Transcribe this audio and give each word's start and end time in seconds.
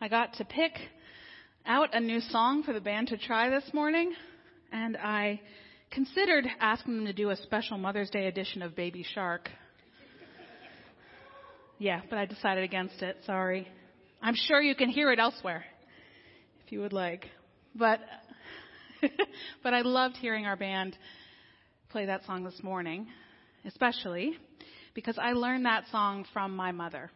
I 0.00 0.06
got 0.06 0.34
to 0.34 0.44
pick 0.44 0.78
out 1.66 1.92
a 1.92 1.98
new 1.98 2.20
song 2.20 2.62
for 2.62 2.72
the 2.72 2.80
band 2.80 3.08
to 3.08 3.18
try 3.18 3.50
this 3.50 3.64
morning, 3.74 4.14
and 4.70 4.96
I 4.96 5.40
considered 5.90 6.46
asking 6.60 6.98
them 6.98 7.06
to 7.06 7.12
do 7.12 7.30
a 7.30 7.36
special 7.36 7.78
Mother's 7.78 8.08
Day 8.08 8.26
edition 8.28 8.62
of 8.62 8.76
Baby 8.76 9.04
Shark. 9.14 9.50
Yeah, 11.78 12.02
but 12.08 12.16
I 12.16 12.26
decided 12.26 12.62
against 12.62 13.02
it. 13.02 13.16
Sorry. 13.26 13.66
I'm 14.22 14.36
sure 14.36 14.60
you 14.60 14.76
can 14.76 14.88
hear 14.88 15.10
it 15.10 15.18
elsewhere 15.18 15.64
if 16.64 16.70
you 16.70 16.80
would 16.80 16.92
like. 16.92 17.26
But 17.74 17.98
but 19.64 19.74
I 19.74 19.80
loved 19.80 20.16
hearing 20.16 20.46
our 20.46 20.56
band 20.56 20.96
play 21.88 22.06
that 22.06 22.24
song 22.24 22.44
this 22.44 22.62
morning, 22.62 23.08
especially 23.64 24.36
because 24.94 25.18
I 25.18 25.32
learned 25.32 25.66
that 25.66 25.86
song 25.90 26.24
from 26.32 26.54
my 26.54 26.70
mother. 26.70 27.10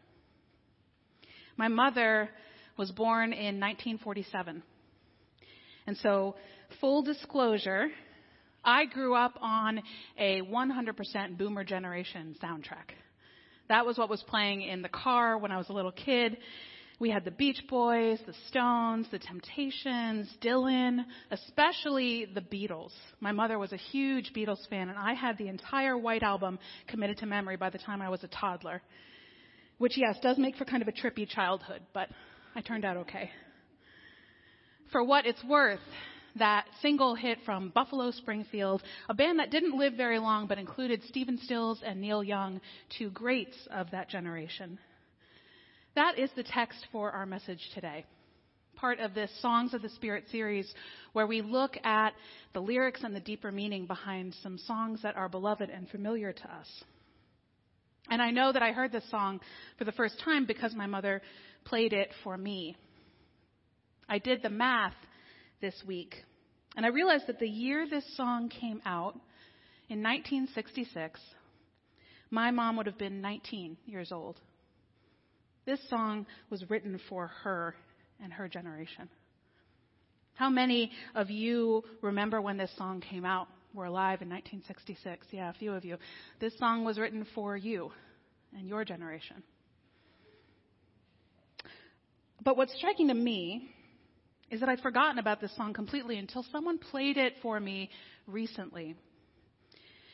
My 1.57 1.69
mother 1.69 2.29
was 2.77 2.91
born 2.91 3.33
in 3.33 3.61
1947. 3.61 4.63
And 5.87 5.97
so, 5.99 6.37
full 6.81 7.03
disclosure, 7.03 7.89
I 8.65 8.85
grew 8.87 9.15
up 9.15 9.37
on 9.41 9.83
a 10.19 10.43
100% 10.43 11.39
boomer 11.39 11.65
generation 11.65 12.37
soundtrack. 12.43 12.95
That 13.69 13.87
was 13.87 13.99
what 13.99 14.11
was 14.11 14.23
playing 14.29 14.63
in 14.63 14.83
the 14.83 14.89
car 14.89 15.39
when 15.39 15.51
I 15.51 15.59
was 15.59 15.69
a 15.69 15.73
little 15.73 15.93
kid. 15.93 16.37
We 17.01 17.11
had 17.11 17.25
the 17.25 17.33
Beach 17.33 17.61
Boys, 17.69 18.21
the 18.27 18.35
Stones, 18.49 19.09
the 19.11 19.19
Temptations, 19.19 20.29
Dylan, 20.41 21.05
especially 21.33 22.27
the 22.33 22.43
Beatles. 22.43 22.93
My 23.19 23.33
mother 23.33 23.59
was 23.59 23.73
a 23.73 23.77
huge 23.77 24.33
Beatles 24.33 24.69
fan, 24.69 24.89
and 24.89 24.97
I 24.97 25.15
had 25.15 25.37
the 25.37 25.49
entire 25.49 25.99
White 25.99 26.23
Album 26.23 26.61
committed 26.87 27.19
to 27.19 27.27
memory 27.27 27.57
by 27.57 27.71
the 27.71 27.79
time 27.79 28.01
I 28.03 28.09
was 28.09 28.23
a 28.23 28.29
toddler. 28.29 28.83
Which, 29.79 29.95
yes, 29.97 30.17
does 30.23 30.39
make 30.39 30.55
for 30.55 30.65
kind 30.65 30.81
of 30.81 30.87
a 30.87 30.93
trippy 30.93 31.29
childhood, 31.29 31.81
but 31.93 32.09
I 32.55 32.61
turned 32.61 32.85
out 32.85 32.99
okay. 32.99 33.31
For 34.91 35.03
what 35.03 35.27
it's 35.27 35.43
worth, 35.45 35.81
that 36.37 36.67
single 36.81 37.15
hit 37.15 37.39
from 37.45 37.71
Buffalo 37.71 38.11
Springfield, 38.11 38.83
a 39.09 39.15
band 39.15 39.39
that 39.39 39.51
didn't 39.51 39.79
live 39.79 39.95
very 39.95 40.19
long 40.19 40.47
but 40.47 40.59
included 40.59 41.03
Stephen 41.09 41.39
Stills 41.43 41.81
and 41.85 42.01
Neil 42.01 42.23
Young, 42.23 42.61
two 42.99 43.11
greats 43.11 43.57
of 43.71 43.91
that 43.91 44.09
generation. 44.09 44.79
That 45.95 46.19
is 46.19 46.31
the 46.37 46.43
text 46.43 46.87
for 46.91 47.11
our 47.11 47.27
message 47.27 47.71
today. 47.75 48.05
Part 48.77 48.99
of 48.99 49.15
this 49.15 49.31
Songs 49.41 49.75
of 49.75 49.83
the 49.83 49.91
Spirit 49.91 50.25
series, 50.31 50.73
where 51.13 51.27
we 51.27 51.43
look 51.43 51.77
at 51.85 52.15
the 52.53 52.61
lyrics 52.61 53.03
and 53.05 53.15
the 53.15 53.21
deeper 53.21 53.53
meaning 53.53 53.87
behind 53.87 54.35
some 54.43 54.59
songs 54.59 55.01
that 55.03 55.17
are 55.17 55.29
beloved 55.29 55.71
and 55.71 55.89
familiar 55.89 56.33
to 56.33 56.55
us. 56.55 56.85
And 58.11 58.21
I 58.21 58.31
know 58.31 58.53
that 58.53 58.63
I 58.63 58.73
heard 58.73 58.91
this 58.91 59.09
song 59.11 59.41
for 59.79 59.85
the 59.85 59.93
first 59.93 60.19
time 60.25 60.45
because 60.45 60.75
my 60.75 60.87
mother 60.87 61.23
played 61.65 61.93
it 61.93 62.11
for 62.25 62.37
me. 62.37 62.77
I 64.09 64.19
did 64.19 64.43
the 64.43 64.51
math 64.51 64.95
this 65.61 65.75
week, 65.87 66.15
and 66.77 66.85
I 66.85 66.91
realized 66.91 67.27
that 67.29 67.39
the 67.39 67.49
year 67.49 67.87
this 67.89 68.05
song 68.17 68.49
came 68.49 68.83
out, 68.85 69.19
in 69.89 70.03
1966, 70.03 71.21
my 72.31 72.51
mom 72.51 72.77
would 72.77 72.87
have 72.87 72.99
been 72.99 73.21
19 73.21 73.77
years 73.85 74.11
old. 74.11 74.41
This 75.67 75.81
song 75.89 76.27
was 76.51 76.69
written 76.71 76.99
for 77.09 77.27
her 77.43 77.75
and 78.23 78.33
her 78.33 78.49
generation. 78.49 79.09
How 80.35 80.49
many 80.49 80.91
of 81.15 81.31
you 81.31 81.85
remember 82.01 82.41
when 82.41 82.57
this 82.57 82.73
song 82.77 83.01
came 83.01 83.25
out? 83.25 83.49
Were 83.75 83.85
alive 83.87 84.21
in 84.21 84.29
1966. 84.29 85.27
Yeah, 85.31 85.49
a 85.49 85.55
few 85.55 85.73
of 85.73 85.85
you. 85.85 85.97
This 86.41 86.57
song 86.59 86.85
was 86.85 86.99
written 86.99 87.27
for 87.35 87.57
you 87.57 87.91
and 88.57 88.69
your 88.69 88.85
generation. 88.85 89.43
But 92.45 92.57
what's 92.57 92.75
striking 92.75 93.09
to 93.09 93.15
me 93.15 93.69
is 94.51 94.61
that 94.61 94.69
I'd 94.69 94.81
forgotten 94.81 95.19
about 95.19 95.41
this 95.41 95.55
song 95.55 95.73
completely 95.73 96.19
until 96.19 96.45
someone 96.51 96.77
played 96.77 97.17
it 97.17 97.35
for 97.41 97.61
me 97.61 97.89
recently. 98.27 98.97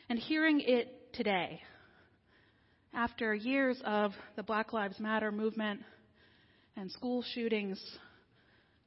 And 0.09 0.19
hearing 0.19 0.61
it 0.61 1.11
today, 1.13 1.61
after 2.93 3.33
years 3.33 3.81
of 3.83 4.11
the 4.35 4.43
Black 4.43 4.73
Lives 4.73 4.99
Matter 4.99 5.31
movement 5.31 5.81
and 6.77 6.91
school 6.91 7.23
shootings 7.33 7.83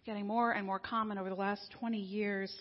getting 0.07 0.27
more 0.27 0.53
and 0.53 0.65
more 0.65 0.79
common 0.79 1.19
over 1.19 1.29
the 1.29 1.35
last 1.35 1.63
20 1.81 1.99
years, 1.99 2.53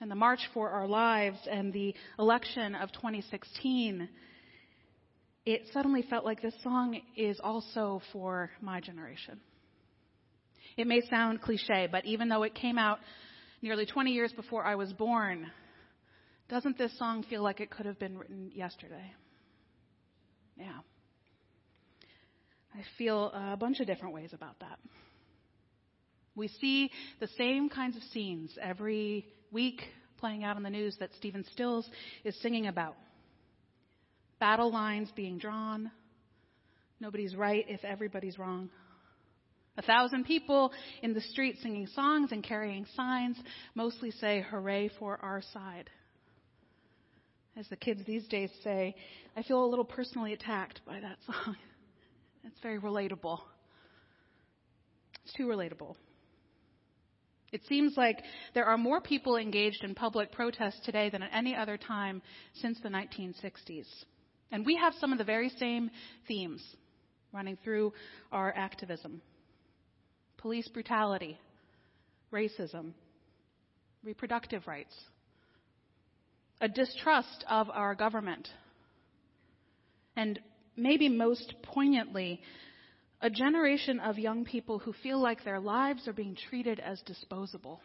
and 0.00 0.10
the 0.10 0.16
March 0.16 0.40
for 0.52 0.70
Our 0.70 0.88
Lives 0.88 1.38
and 1.48 1.72
the 1.72 1.94
election 2.18 2.74
of 2.74 2.90
2016, 2.92 4.08
it 5.46 5.62
suddenly 5.72 6.02
felt 6.02 6.24
like 6.24 6.42
this 6.42 6.54
song 6.62 7.00
is 7.16 7.38
also 7.40 8.02
for 8.12 8.50
my 8.60 8.80
generation. 8.80 9.40
It 10.76 10.86
may 10.86 11.00
sound 11.08 11.42
cliche, 11.42 11.88
but 11.90 12.04
even 12.04 12.28
though 12.28 12.42
it 12.42 12.54
came 12.54 12.78
out 12.78 12.98
nearly 13.62 13.86
20 13.86 14.12
years 14.12 14.32
before 14.32 14.64
I 14.64 14.74
was 14.74 14.92
born, 14.92 15.50
doesn't 16.48 16.78
this 16.78 16.96
song 16.98 17.24
feel 17.28 17.42
like 17.42 17.60
it 17.60 17.70
could 17.70 17.86
have 17.86 17.98
been 17.98 18.18
written 18.18 18.50
yesterday? 18.54 19.12
Yeah. 20.56 20.80
I 22.74 22.82
feel 22.98 23.32
a 23.34 23.56
bunch 23.56 23.80
of 23.80 23.86
different 23.86 24.14
ways 24.14 24.30
about 24.32 24.58
that. 24.60 24.78
We 26.34 26.48
see 26.48 26.90
the 27.18 27.28
same 27.36 27.68
kinds 27.68 27.96
of 27.96 28.02
scenes 28.12 28.56
every 28.62 29.26
week 29.50 29.82
playing 30.18 30.44
out 30.44 30.56
on 30.56 30.62
the 30.62 30.70
news 30.70 30.96
that 31.00 31.10
Stephen 31.16 31.44
Stills 31.52 31.88
is 32.24 32.40
singing 32.40 32.66
about. 32.66 32.96
Battle 34.38 34.72
lines 34.72 35.10
being 35.16 35.38
drawn. 35.38 35.90
Nobody's 37.00 37.34
right 37.34 37.64
if 37.68 37.84
everybody's 37.84 38.38
wrong. 38.38 38.70
A 39.80 39.82
thousand 39.82 40.24
people 40.24 40.72
in 41.02 41.14
the 41.14 41.22
street 41.22 41.56
singing 41.62 41.86
songs 41.86 42.32
and 42.32 42.44
carrying 42.44 42.84
signs 42.94 43.38
mostly 43.74 44.10
say, 44.10 44.44
Hooray 44.50 44.90
for 44.98 45.18
our 45.22 45.40
side. 45.54 45.88
As 47.56 47.66
the 47.68 47.76
kids 47.76 48.02
these 48.06 48.28
days 48.28 48.50
say, 48.62 48.94
I 49.38 49.42
feel 49.42 49.64
a 49.64 49.70
little 49.70 49.86
personally 49.86 50.34
attacked 50.34 50.82
by 50.86 51.00
that 51.00 51.16
song. 51.24 51.56
It's 52.44 52.60
very 52.62 52.80
relatable. 52.80 53.38
It's 55.24 55.34
too 55.34 55.46
relatable. 55.46 55.94
It 57.52 57.60
seems 57.68 57.98
like 57.98 58.16
there 58.54 58.64
are 58.64 58.78
more 58.78 59.00
people 59.02 59.36
engaged 59.36 59.84
in 59.84 59.94
public 59.94 60.32
protest 60.32 60.78
today 60.84 61.10
than 61.10 61.22
at 61.22 61.30
any 61.34 61.54
other 61.54 61.76
time 61.76 62.22
since 62.54 62.78
the 62.82 62.88
1960s. 62.88 63.86
And 64.50 64.64
we 64.64 64.76
have 64.76 64.94
some 65.00 65.12
of 65.12 65.18
the 65.18 65.24
very 65.24 65.50
same 65.58 65.90
themes 66.26 66.62
running 67.32 67.58
through 67.62 67.92
our 68.32 68.54
activism 68.56 69.20
police 70.40 70.68
brutality, 70.68 71.38
racism, 72.32 72.92
reproductive 74.02 74.66
rights, 74.66 74.94
a 76.62 76.68
distrust 76.68 77.44
of 77.48 77.68
our 77.70 77.94
government, 77.94 78.48
and 80.16 80.40
maybe 80.76 81.08
most 81.08 81.54
poignantly, 81.62 82.40
a 83.20 83.28
generation 83.28 84.00
of 84.00 84.18
young 84.18 84.44
people 84.44 84.78
who 84.78 84.94
feel 85.02 85.20
like 85.20 85.44
their 85.44 85.60
lives 85.60 86.08
are 86.08 86.12
being 86.14 86.36
treated 86.48 86.80
as 86.80 87.00
disposable. 87.02 87.80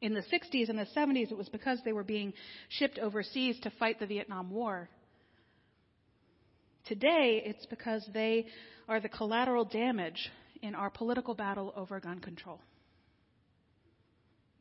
In 0.00 0.12
the 0.12 0.22
60s 0.22 0.68
and 0.68 0.78
the 0.78 0.86
70s, 0.96 1.30
it 1.30 1.38
was 1.38 1.48
because 1.48 1.78
they 1.84 1.92
were 1.92 2.04
being 2.04 2.32
shipped 2.68 2.98
overseas 2.98 3.58
to 3.60 3.70
fight 3.78 4.00
the 4.00 4.06
Vietnam 4.06 4.50
War. 4.50 4.88
Today, 6.86 7.42
it's 7.44 7.66
because 7.66 8.06
they 8.12 8.46
are 8.88 9.00
the 9.00 9.08
collateral 9.08 9.64
damage 9.64 10.30
in 10.66 10.74
our 10.74 10.90
political 10.90 11.34
battle 11.34 11.72
over 11.76 11.98
gun 12.00 12.18
control. 12.18 12.60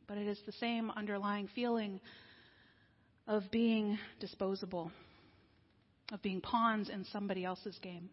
But 0.07 0.17
it 0.17 0.27
is 0.27 0.39
the 0.45 0.51
same 0.53 0.91
underlying 0.91 1.49
feeling 1.55 1.99
of 3.27 3.43
being 3.51 3.97
disposable, 4.19 4.91
of 6.11 6.21
being 6.21 6.41
pawns 6.41 6.89
in 6.89 7.05
somebody 7.05 7.43
else's 7.43 7.77
game. 7.81 8.09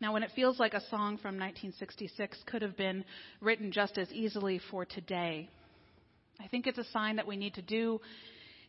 Now, 0.00 0.12
when 0.12 0.22
it 0.22 0.30
feels 0.36 0.60
like 0.60 0.74
a 0.74 0.80
song 0.90 1.16
from 1.16 1.38
1966 1.38 2.38
could 2.46 2.62
have 2.62 2.76
been 2.76 3.04
written 3.40 3.72
just 3.72 3.98
as 3.98 4.12
easily 4.12 4.60
for 4.70 4.84
today, 4.84 5.48
I 6.38 6.46
think 6.46 6.66
it's 6.66 6.78
a 6.78 6.84
sign 6.92 7.16
that 7.16 7.26
we 7.26 7.36
need 7.36 7.54
to 7.54 7.62
do 7.62 8.00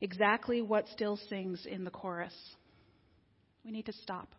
exactly 0.01 0.61
what 0.61 0.87
Still 0.87 1.19
sings 1.29 1.67
in 1.69 1.83
the 1.83 1.91
chorus. 1.91 2.33
We 3.63 3.71
need 3.71 3.85
to 3.87 3.93
stop. 3.93 4.29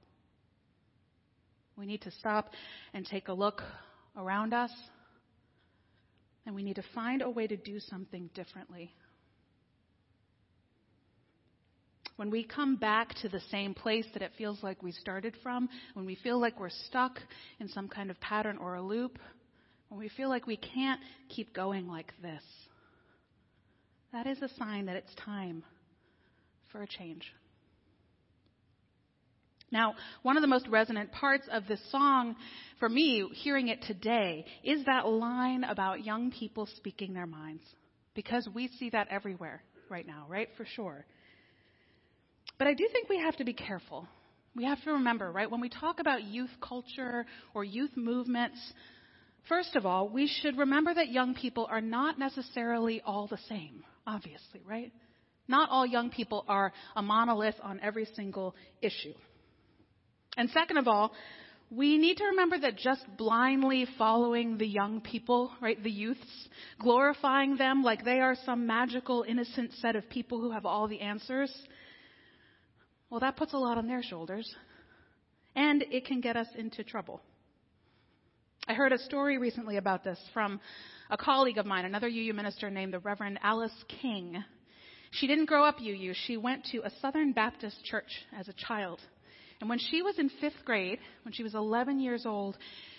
We 1.77 1.87
need 1.87 2.03
to 2.03 2.11
stop 2.11 2.51
and 2.95 3.07
take 3.07 3.29
a 3.29 3.33
look 3.33 3.63
around 4.17 4.53
us. 4.53 4.71
And 6.47 6.55
we 6.55 6.63
need 6.63 6.77
to 6.77 6.85
find 6.95 7.23
a 7.23 7.31
way 7.31 7.47
to 7.47 7.57
do 7.57 7.81
something 7.81 8.31
differently. 8.35 8.93
When 12.17 12.31
we 12.31 12.45
come 12.45 12.77
back 12.77 13.15
to 13.23 13.31
the 13.31 13.41
same 13.51 13.73
place 13.73 14.05
that 14.13 14.23
it 14.23 14.33
feels 14.37 14.63
like 14.63 14.83
we 14.83 14.93
started 14.93 15.35
from, 15.43 15.71
when 15.95 16.05
we 16.05 16.17
feel 16.17 16.39
like 16.39 16.61
we're 16.61 16.69
stuck 16.69 17.19
in 17.61 17.69
some 17.69 17.89
kind 17.89 18.11
of 18.11 18.21
pattern 18.21 18.59
or 18.59 18.75
a 18.75 18.83
loop, 18.83 19.19
when 19.89 19.99
we 19.99 20.11
feel 20.11 20.29
like 20.29 20.47
we 20.47 20.59
can't 20.59 21.01
keep 21.31 21.55
going 21.55 21.89
like 21.89 22.13
this, 22.21 22.43
that 24.13 24.27
is 24.27 24.43
a 24.43 24.49
sign 24.59 24.87
that 24.87 24.97
it's 24.97 25.15
time 25.15 25.65
for 26.71 26.83
a 26.83 26.87
change. 26.87 27.33
Now, 29.73 29.95
one 30.23 30.37
of 30.37 30.41
the 30.41 30.49
most 30.49 30.67
resonant 30.69 31.13
parts 31.13 31.47
of 31.51 31.67
this 31.67 31.81
song 31.91 32.37
for 32.81 32.89
me, 32.89 33.29
hearing 33.35 33.69
it 33.69 33.83
today, 33.83 34.45
is 34.65 34.85
that 34.87 35.07
line 35.07 35.65
about 35.65 36.05
young 36.05 36.31
people 36.31 36.67
speaking 36.77 37.15
their 37.15 37.27
minds. 37.27 37.63
Because 38.15 38.49
we 38.53 38.69
see 38.79 38.91
that 38.91 39.09
everywhere 39.11 39.63
right 39.89 40.07
now, 40.07 40.27
right? 40.29 40.49
For 40.57 40.65
sure. 40.65 41.05
But 42.59 42.67
I 42.67 42.75
do 42.75 42.89
think 42.93 43.09
we 43.09 43.19
have 43.19 43.37
to 43.37 43.45
be 43.45 43.53
careful. 43.53 44.09
We 44.57 44.65
have 44.65 44.83
to 44.83 44.93
remember, 44.93 45.31
right, 45.31 45.51
when 45.51 45.61
we 45.61 45.69
talk 45.69 46.01
about 46.01 46.25
youth 46.25 46.51
culture 46.61 47.25
or 47.55 47.63
youth 47.63 47.93
movements, 47.97 48.59
first 49.49 49.77
of 49.77 49.87
all, 49.87 50.09
we 50.09 50.27
should 50.27 50.59
remember 50.59 50.93
that 50.93 51.09
young 51.09 51.35
people 51.35 51.69
are 51.71 51.81
not 51.81 52.19
necessarily 52.19 53.01
all 53.05 53.29
the 53.29 53.39
same, 53.49 53.85
obviously, 54.07 54.63
right? 54.67 54.93
Not 55.47 55.71
all 55.71 55.87
young 55.87 56.11
people 56.11 56.45
are 56.49 56.73
a 56.97 57.03
monolith 57.03 57.55
on 57.63 57.79
every 57.81 58.07
single 58.17 58.57
issue. 58.83 59.15
And 60.37 60.50
second 60.50 60.79
of 60.79 60.88
all, 60.88 61.12
we 61.71 61.99
need 61.99 62.17
to 62.17 62.25
remember 62.25 62.59
that 62.59 62.77
just 62.77 63.05
blindly 63.17 63.87
following 63.97 64.59
the 64.59 64.67
young 64.67 65.00
people, 65.00 65.53
right, 65.61 65.81
the 65.81 65.91
youths, 65.91 66.49
glorifying 66.81 67.56
them 67.56 67.82
like 67.82 68.05
they 68.05 68.21
are 68.21 68.37
some 68.44 68.67
magical, 68.67 69.25
innocent 69.27 69.73
set 69.75 69.94
of 69.94 70.09
people 70.11 70.41
who 70.41 70.50
have 70.50 70.67
all 70.67 70.88
the 70.88 71.00
answers, 71.00 71.53
well, 73.09 73.21
that 73.21 73.37
puts 73.37 73.53
a 73.53 73.59
lot 73.59 73.79
on 73.79 73.87
their 73.87 74.03
shoulders. 74.03 74.53
And 75.55 75.85
it 75.91 76.06
can 76.06 76.21
get 76.21 76.37
us 76.37 76.47
into 76.56 76.85
trouble. 76.85 77.21
I 78.69 78.75
heard 78.75 78.93
a 78.93 78.99
story 78.99 79.37
recently 79.38 79.79
about 79.79 80.05
this 80.05 80.19
from 80.33 80.61
a 81.09 81.17
colleague 81.17 81.59
of 81.59 81.67
mine, 81.67 81.85
another 81.85 82.06
UU 82.06 82.35
minister 82.35 82.71
named 82.71 82.94
the 82.94 83.00
Reverend 83.00 83.41
Alice 83.43 83.73
King. 84.00 84.43
She 85.11 85.26
didn't 85.26 85.47
grow 85.47 85.65
up 85.65 85.81
UU. 85.81 86.15
She 86.26 86.37
went 86.37 86.65
to 86.67 86.79
a 86.79 86.91
Southern 87.00 87.33
Baptist 87.33 87.85
church 87.85 88.11
as 88.37 88.49
a 88.49 88.53
child. 88.53 89.00
And 89.61 89.69
when 89.69 89.79
she 89.79 90.03
was 90.03 90.19
in 90.19 90.31
fifth 90.41 90.65
grade, 90.65 90.99
when 91.23 91.33
she 91.33 91.43
was 91.43 91.55
11 91.55 92.01
years 92.01 92.25
old, 92.25 92.57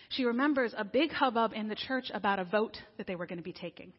she 0.09 0.25
remembers 0.25 0.73
a 0.77 0.83
big 0.83 1.11
hubbub 1.11 1.53
in 1.55 1.67
the 1.67 1.75
church 1.75 2.11
about 2.13 2.39
a 2.39 2.45
vote 2.45 2.77
that 2.97 3.07
they 3.07 3.15
were 3.15 3.25
going 3.25 3.39
to 3.39 3.43
be 3.43 3.53
taking. 3.53 3.93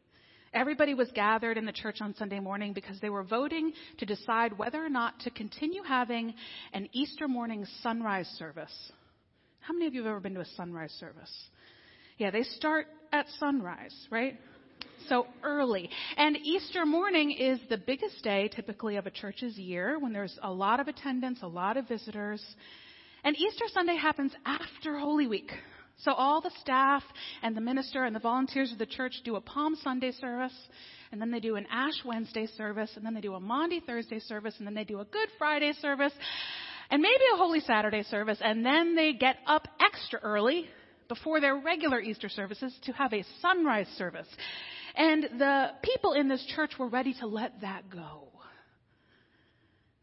Everybody 0.55 0.93
was 0.93 1.11
gathered 1.15 1.57
in 1.57 1.65
the 1.65 1.73
church 1.73 1.99
on 2.03 2.15
Sunday 2.15 2.39
morning 2.39 2.75
because 2.75 3.01
they 3.01 3.09
were 3.09 3.23
voting 3.23 3.73
to 3.99 4.07
decide 4.07 4.59
whether 4.59 4.85
or 4.85 4.91
not 4.91 5.19
to 5.21 5.31
continue 5.31 5.83
having 5.83 6.35
an 6.75 6.89
Easter 6.93 7.27
morning 7.27 7.67
sunrise 7.83 8.29
service. 8.39 8.93
How 9.61 9.73
many 9.73 9.87
of 9.87 9.95
you 9.95 10.03
have 10.03 10.11
ever 10.11 10.21
been 10.21 10.35
to 10.35 10.41
a 10.41 10.47
sunrise 10.57 10.93
service? 11.01 11.33
Yeah, 12.19 12.31
they 12.31 12.43
start 12.43 12.87
at 13.13 13.27
sunrise, 13.39 13.95
right? 14.11 14.39
So 15.09 15.27
early. 15.43 15.91
And 16.17 16.37
Easter 16.37 16.87
morning 16.87 17.33
is 17.33 17.61
the 17.69 17.79
biggest 17.79 18.23
day 18.23 18.49
typically 18.49 18.97
of 18.97 19.07
a 19.07 19.11
church's 19.11 19.59
year 19.59 19.99
when 19.99 20.13
there's 20.13 20.39
a 20.43 20.51
lot 20.51 20.81
of 20.81 20.89
attendance, 20.89 21.41
a 21.43 21.49
lot 21.49 21.77
of 21.77 21.89
visitors. 21.89 22.43
And 23.25 23.37
Easter 23.37 23.65
Sunday 23.73 23.97
happens 23.97 24.33
after 24.47 24.99
Holy 24.99 25.27
Week. 25.27 25.53
So 25.99 26.13
all 26.13 26.41
the 26.41 26.51
staff 26.61 27.03
and 27.43 27.57
the 27.57 27.61
minister 27.61 28.05
and 28.05 28.17
the 28.17 28.21
volunteers 28.21 28.73
of 28.73 28.79
the 28.79 28.87
church 28.87 29.15
do 29.25 29.37
a 29.37 29.41
Palm 29.41 29.77
Sunday 29.83 30.11
service, 30.13 30.57
and 31.13 31.21
then 31.21 31.31
they 31.31 31.39
do 31.39 31.57
an 31.57 31.67
Ash 31.71 32.05
Wednesday 32.05 32.47
service, 32.57 32.91
and 32.97 33.05
then 33.05 33.15
they 33.15 33.21
do 33.21 33.35
a 33.35 33.41
Maundy 33.41 33.81
Thursday 33.81 34.19
service, 34.19 34.55
and 34.59 34.67
then 34.67 34.75
they 34.75 34.85
do 34.85 35.01
a 35.01 35.05
Good 35.05 35.29
Friday 35.39 35.73
service, 35.81 36.13
and 36.91 37.01
maybe 37.01 37.23
a 37.33 37.37
Holy 37.37 37.61
Saturday 37.61 38.03
service, 38.05 38.39
and 38.41 38.65
then 38.65 38.97
they 38.97 39.13
get 39.13 39.37
up 39.47 39.69
extra 39.81 40.19
early 40.21 40.67
before 41.09 41.41
their 41.41 41.57
regular 41.57 42.01
Easter 42.01 42.29
services 42.29 42.75
to 42.85 42.93
have 42.93 43.13
a 43.13 43.25
sunrise 43.41 43.89
service. 43.99 44.29
And 44.95 45.25
the 45.39 45.71
people 45.83 46.13
in 46.13 46.29
this 46.29 46.45
church 46.55 46.73
were 46.79 46.89
ready 46.89 47.15
to 47.21 47.27
let 47.27 47.61
that 47.63 47.91
go. 47.91 48.29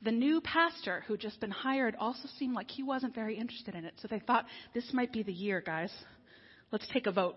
The 0.02 0.12
new 0.12 0.40
pastor 0.42 1.04
who'd 1.08 1.20
just 1.20 1.42
been 1.42 1.52
hired 1.52 1.96
also 2.00 2.28
seemed 2.38 2.54
like 2.54 2.72
he 2.72 2.84
wasn't 2.84 3.14
very 3.14 3.38
interested 3.38 3.76
in 3.76 3.84
it. 3.84 3.96
So 4.02 4.08
they 4.08 4.20
thought, 4.20 4.46
this 4.74 4.90
might 4.94 5.12
be 5.12 5.24
the 5.24 5.34
year, 5.34 5.62
guys. 5.62 5.92
Let's 6.72 6.88
take 6.94 7.06
a 7.06 7.12
vote. 7.12 7.36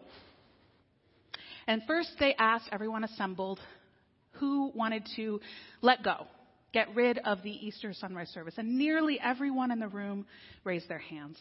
And 1.67 1.83
first 1.87 2.13
they 2.21 2.35
asked 2.39 2.69
everyone 2.71 3.05
assembled 3.05 3.59
who 4.33 4.71
wanted 4.75 5.09
to 5.17 5.41
let 5.81 6.03
go, 6.03 6.27
get 6.73 6.95
rid 6.95 7.19
of 7.19 7.43
the 7.43 7.51
Easter 7.51 7.93
sunrise 7.93 8.29
service. 8.29 8.55
And 8.57 8.79
nearly 8.79 9.19
everyone 9.21 9.71
in 9.71 9.79
the 9.81 9.89
room 9.89 10.27
raised 10.65 10.89
their 10.89 10.99
hands. 10.99 11.39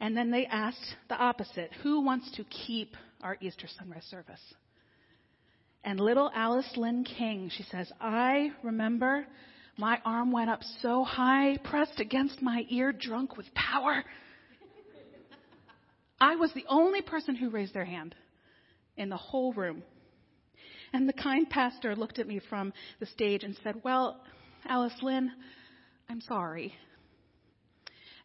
And 0.00 0.16
then 0.16 0.30
they 0.30 0.46
asked 0.46 0.96
the 1.08 1.16
opposite 1.16 1.70
who 1.82 2.00
wants 2.00 2.30
to 2.32 2.44
keep 2.44 2.96
our 3.24 3.36
Easter 3.40 3.66
sunrise 3.78 4.04
service? 4.04 4.40
And 5.82 5.98
little 5.98 6.30
Alice 6.34 6.70
Lynn 6.76 7.04
King, 7.04 7.50
she 7.54 7.64
says, 7.64 7.90
I 8.00 8.52
remember 8.62 9.26
my 9.76 9.98
arm 10.04 10.30
went 10.30 10.50
up 10.50 10.60
so 10.80 11.02
high, 11.02 11.56
pressed 11.64 11.98
against 11.98 12.40
my 12.40 12.64
ear, 12.68 12.92
drunk 12.92 13.36
with 13.36 13.52
power. 13.54 14.04
I 16.20 16.36
was 16.36 16.52
the 16.54 16.64
only 16.68 17.02
person 17.02 17.34
who 17.34 17.50
raised 17.50 17.74
their 17.74 17.84
hand 17.84 18.14
in 18.96 19.08
the 19.08 19.16
whole 19.16 19.52
room. 19.52 19.82
And 20.92 21.08
the 21.08 21.12
kind 21.12 21.50
pastor 21.50 21.96
looked 21.96 22.20
at 22.20 22.28
me 22.28 22.40
from 22.48 22.72
the 23.00 23.06
stage 23.06 23.42
and 23.42 23.56
said, 23.64 23.80
Well, 23.82 24.20
Alice 24.66 24.94
Lynn, 25.02 25.32
I'm 26.08 26.20
sorry. 26.20 26.72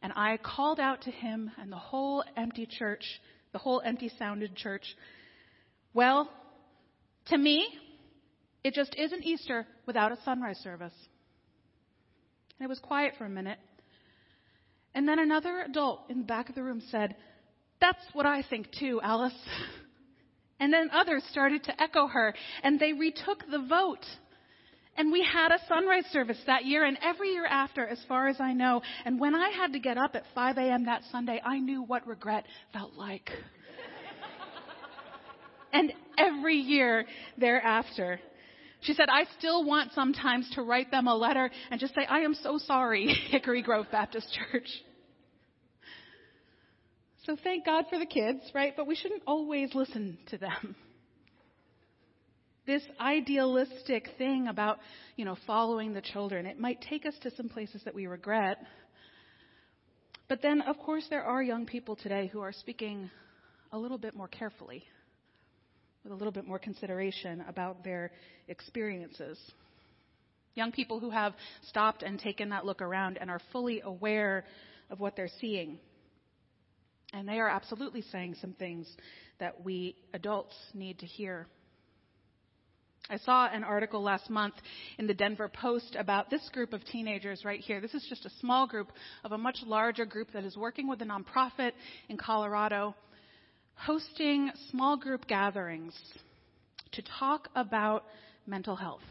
And 0.01 0.13
I 0.15 0.37
called 0.37 0.79
out 0.79 1.01
to 1.01 1.11
him 1.11 1.51
and 1.59 1.71
the 1.71 1.77
whole 1.77 2.23
empty 2.37 2.67
church, 2.67 3.03
the 3.51 3.57
whole 3.57 3.81
empty 3.83 4.11
sounded 4.17 4.55
church, 4.55 4.83
well, 5.93 6.29
to 7.27 7.37
me, 7.37 7.67
it 8.63 8.73
just 8.73 8.93
isn't 8.95 9.23
Easter 9.23 9.65
without 9.85 10.11
a 10.11 10.17
sunrise 10.23 10.57
service. 10.57 10.93
And 12.59 12.65
it 12.65 12.69
was 12.69 12.79
quiet 12.79 13.13
for 13.17 13.25
a 13.25 13.29
minute. 13.29 13.59
And 14.93 15.07
then 15.07 15.19
another 15.19 15.61
adult 15.61 16.01
in 16.09 16.19
the 16.19 16.25
back 16.25 16.49
of 16.49 16.55
the 16.55 16.63
room 16.63 16.81
said, 16.89 17.15
That's 17.79 18.03
what 18.13 18.25
I 18.25 18.43
think 18.49 18.67
too, 18.79 18.99
Alice. 19.01 19.33
And 20.61 20.73
then 20.73 20.89
others 20.91 21.23
started 21.31 21.63
to 21.63 21.81
echo 21.81 22.07
her, 22.07 22.33
and 22.63 22.79
they 22.79 22.91
retook 22.91 23.45
the 23.49 23.59
vote. 23.59 24.05
And 24.99 25.13
we 25.13 25.23
had 25.23 25.53
a 25.53 25.59
sunrise 25.69 26.03
service 26.11 26.37
that 26.45 26.65
year 26.65 26.83
and 26.83 26.97
every 27.01 27.29
year 27.29 27.45
after, 27.45 27.87
as 27.87 27.97
far 28.09 28.27
as 28.27 28.41
I 28.41 28.51
know. 28.51 28.81
And 29.05 29.17
when 29.17 29.33
I 29.33 29.49
had 29.49 29.71
to 29.71 29.79
get 29.79 29.97
up 29.97 30.13
at 30.13 30.23
5 30.35 30.57
a.m. 30.57 30.87
that 30.87 31.03
Sunday, 31.09 31.41
I 31.41 31.57
knew 31.59 31.83
what 31.83 32.05
regret 32.05 32.43
felt 32.73 32.95
like. 32.95 33.29
and 35.73 35.93
every 36.17 36.57
year 36.57 37.05
thereafter. 37.37 38.19
She 38.81 38.93
said, 38.93 39.07
I 39.07 39.23
still 39.37 39.63
want 39.63 39.93
sometimes 39.93 40.49
to 40.55 40.63
write 40.63 40.91
them 40.91 41.07
a 41.07 41.15
letter 41.15 41.49
and 41.71 41.79
just 41.79 41.95
say, 41.95 42.05
I 42.05 42.19
am 42.19 42.33
so 42.33 42.57
sorry, 42.57 43.07
Hickory 43.31 43.61
Grove 43.61 43.85
Baptist 43.93 44.27
Church. 44.51 44.67
So 47.25 47.37
thank 47.41 47.65
God 47.65 47.85
for 47.89 47.97
the 47.97 48.05
kids, 48.05 48.41
right? 48.53 48.73
But 48.75 48.85
we 48.85 48.95
shouldn't 48.95 49.23
always 49.25 49.73
listen 49.73 50.17
to 50.31 50.37
them 50.37 50.75
this 52.69 52.83
idealistic 53.01 54.09
thing 54.19 54.47
about, 54.47 54.77
you 55.15 55.25
know, 55.25 55.35
following 55.47 55.91
the 55.91 56.01
children. 56.01 56.45
It 56.45 56.59
might 56.59 56.79
take 56.87 57.03
us 57.03 57.15
to 57.23 57.35
some 57.35 57.49
places 57.49 57.81
that 57.83 57.95
we 57.95 58.05
regret. 58.05 58.59
But 60.27 60.43
then, 60.43 60.61
of 60.61 60.77
course, 60.77 61.03
there 61.09 61.23
are 61.23 61.41
young 61.41 61.65
people 61.65 61.95
today 61.95 62.29
who 62.31 62.41
are 62.41 62.51
speaking 62.51 63.09
a 63.71 63.77
little 63.79 63.97
bit 63.97 64.15
more 64.15 64.27
carefully, 64.27 64.83
with 66.03 66.13
a 66.13 66.15
little 66.15 66.31
bit 66.31 66.45
more 66.45 66.59
consideration 66.59 67.43
about 67.49 67.83
their 67.83 68.11
experiences. 68.47 69.39
Young 70.53 70.71
people 70.71 70.99
who 70.99 71.09
have 71.09 71.33
stopped 71.63 72.03
and 72.03 72.19
taken 72.19 72.49
that 72.49 72.65
look 72.65 72.83
around 72.83 73.17
and 73.19 73.31
are 73.31 73.41
fully 73.51 73.81
aware 73.83 74.45
of 74.91 74.99
what 74.99 75.15
they're 75.15 75.27
seeing. 75.41 75.79
And 77.13 77.27
they 77.27 77.39
are 77.39 77.49
absolutely 77.49 78.03
saying 78.11 78.35
some 78.39 78.53
things 78.53 78.87
that 79.39 79.65
we 79.65 79.95
adults 80.13 80.53
need 80.75 80.99
to 80.99 81.07
hear. 81.07 81.47
I 83.11 83.17
saw 83.17 83.47
an 83.47 83.63
article 83.63 84.03
last 84.03 84.29
month 84.29 84.53
in 84.99 85.07
the 85.07 85.15
Denver 85.15 85.49
Post 85.49 85.95
about 85.97 86.29
this 86.29 86.47
group 86.49 86.73
of 86.73 86.85
teenagers 86.85 87.43
right 87.43 87.59
here. 87.59 87.81
This 87.81 87.95
is 87.95 88.05
just 88.07 88.27
a 88.27 88.29
small 88.39 88.67
group 88.67 88.91
of 89.23 89.31
a 89.31 89.37
much 89.37 89.57
larger 89.65 90.05
group 90.05 90.31
that 90.33 90.43
is 90.43 90.55
working 90.55 90.87
with 90.87 91.01
a 91.01 91.05
nonprofit 91.05 91.71
in 92.07 92.17
Colorado, 92.17 92.93
hosting 93.73 94.51
small 94.69 94.95
group 94.95 95.25
gatherings 95.27 95.95
to 96.91 97.01
talk 97.19 97.49
about 97.55 98.03
mental 98.45 98.75
health, 98.75 99.01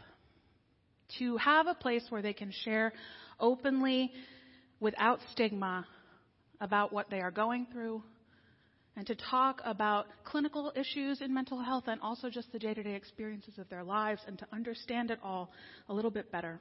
to 1.17 1.35
have 1.35 1.67
a 1.67 1.73
place 1.73 2.05
where 2.07 2.21
they 2.21 2.33
can 2.33 2.53
share 2.63 2.93
openly 3.37 4.13
without 4.79 5.19
stigma 5.33 5.85
about 6.61 6.93
what 6.93 7.09
they 7.09 7.19
are 7.19 7.31
going 7.31 7.67
through, 7.73 8.01
and 8.99 9.07
to 9.07 9.15
talk 9.15 9.61
about 9.63 10.07
clinical 10.25 10.73
issues 10.75 11.21
in 11.21 11.33
mental 11.33 11.63
health 11.63 11.85
and 11.87 12.01
also 12.01 12.29
just 12.29 12.51
the 12.51 12.59
day 12.59 12.73
to 12.73 12.83
day 12.83 12.95
experiences 12.95 13.57
of 13.57 13.69
their 13.69 13.81
lives 13.81 14.19
and 14.27 14.37
to 14.37 14.45
understand 14.51 15.09
it 15.09 15.17
all 15.23 15.53
a 15.87 15.93
little 15.93 16.11
bit 16.11 16.29
better. 16.33 16.59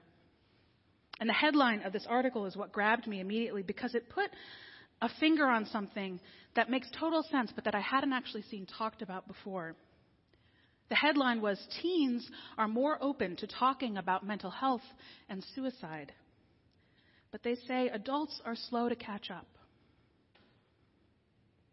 And 1.19 1.29
the 1.29 1.35
headline 1.35 1.83
of 1.83 1.93
this 1.93 2.07
article 2.09 2.47
is 2.47 2.57
what 2.57 2.71
grabbed 2.71 3.09
me 3.09 3.19
immediately 3.19 3.65
because 3.65 3.97
it 3.97 4.09
put 4.09 4.31
a 5.03 5.09
finger 5.19 5.47
on 5.47 5.67
something 5.67 6.21
that 6.55 6.71
makes 6.71 6.87
total 6.97 7.25
sense 7.29 7.51
but 7.53 7.65
that 7.65 7.75
I 7.75 7.81
hadn't 7.81 8.13
actually 8.13 8.43
seen 8.43 8.67
talked 8.67 9.03
about 9.03 9.27
before. 9.27 9.75
The 10.91 10.95
headline 10.95 11.43
was 11.43 11.59
Teens 11.83 12.25
are 12.57 12.69
more 12.69 12.99
open 13.01 13.35
to 13.35 13.49
talking 13.49 13.97
about 13.97 14.25
mental 14.25 14.51
health 14.53 14.83
and 15.29 15.43
suicide. 15.57 16.13
But 17.33 17.43
they 17.43 17.57
say 17.67 17.89
adults 17.89 18.41
are 18.45 18.55
slow 18.55 18.89
to 18.89 18.95
catch 18.95 19.29
up. 19.29 19.49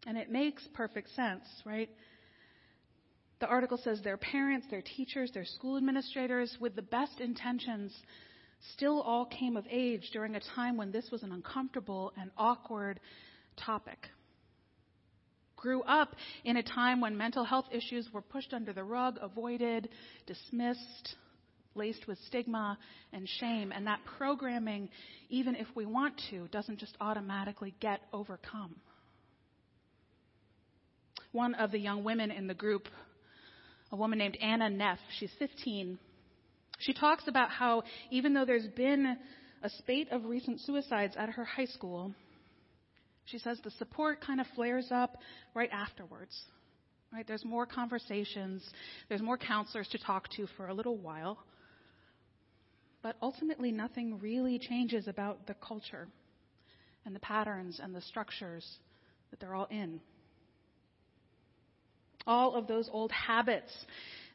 And 0.06 0.16
it 0.16 0.30
makes 0.30 0.66
perfect 0.72 1.10
sense, 1.16 1.44
right? 1.64 1.90
The 3.40 3.46
article 3.46 3.78
says 3.82 4.00
their 4.02 4.16
parents, 4.16 4.66
their 4.70 4.82
teachers, 4.82 5.30
their 5.32 5.44
school 5.44 5.76
administrators, 5.76 6.56
with 6.60 6.74
the 6.74 6.82
best 6.82 7.20
intentions, 7.20 7.92
still 8.72 9.02
all 9.02 9.26
came 9.26 9.56
of 9.56 9.66
age 9.70 10.08
during 10.12 10.36
a 10.36 10.40
time 10.54 10.76
when 10.76 10.90
this 10.90 11.10
was 11.10 11.22
an 11.22 11.32
uncomfortable 11.32 12.12
and 12.18 12.30
awkward 12.38 13.00
topic. 13.56 14.08
Grew 15.56 15.82
up 15.82 16.14
in 16.44 16.56
a 16.56 16.62
time 16.62 17.00
when 17.00 17.16
mental 17.16 17.44
health 17.44 17.66
issues 17.72 18.08
were 18.12 18.22
pushed 18.22 18.54
under 18.54 18.72
the 18.72 18.84
rug, 18.84 19.18
avoided, 19.20 19.88
dismissed, 20.26 21.16
laced 21.74 22.06
with 22.06 22.18
stigma 22.26 22.78
and 23.12 23.28
shame, 23.40 23.72
and 23.72 23.86
that 23.86 24.00
programming, 24.16 24.88
even 25.28 25.54
if 25.54 25.66
we 25.74 25.84
want 25.84 26.14
to, 26.30 26.46
doesn't 26.48 26.78
just 26.78 26.96
automatically 27.00 27.74
get 27.80 28.00
overcome 28.12 28.76
one 31.36 31.54
of 31.54 31.70
the 31.70 31.78
young 31.78 32.02
women 32.02 32.30
in 32.30 32.46
the 32.48 32.54
group, 32.54 32.88
a 33.92 33.96
woman 33.96 34.18
named 34.18 34.36
Anna 34.40 34.70
Neff. 34.70 34.98
She's 35.18 35.30
15. 35.38 35.98
She 36.78 36.94
talks 36.94 37.28
about 37.28 37.50
how 37.50 37.84
even 38.10 38.34
though 38.34 38.46
there's 38.46 38.66
been 38.68 39.16
a 39.62 39.70
spate 39.70 40.10
of 40.10 40.24
recent 40.24 40.60
suicides 40.62 41.14
at 41.16 41.28
her 41.28 41.44
high 41.44 41.66
school, 41.66 42.12
she 43.26 43.38
says 43.38 43.60
the 43.62 43.70
support 43.72 44.20
kind 44.20 44.40
of 44.40 44.46
flares 44.54 44.88
up 44.90 45.18
right 45.54 45.70
afterwards. 45.72 46.34
Right? 47.12 47.26
There's 47.26 47.44
more 47.44 47.66
conversations, 47.66 48.64
there's 49.08 49.22
more 49.22 49.38
counselors 49.38 49.88
to 49.88 49.98
talk 49.98 50.28
to 50.36 50.46
for 50.56 50.68
a 50.68 50.74
little 50.74 50.96
while. 50.96 51.38
But 53.02 53.16
ultimately, 53.22 53.70
nothing 53.70 54.18
really 54.20 54.58
changes 54.58 55.06
about 55.06 55.46
the 55.46 55.54
culture 55.54 56.08
and 57.04 57.14
the 57.14 57.20
patterns 57.20 57.78
and 57.80 57.94
the 57.94 58.00
structures 58.00 58.66
that 59.30 59.38
they're 59.38 59.54
all 59.54 59.68
in 59.70 60.00
all 62.26 62.54
of 62.54 62.66
those 62.66 62.88
old 62.92 63.12
habits 63.12 63.72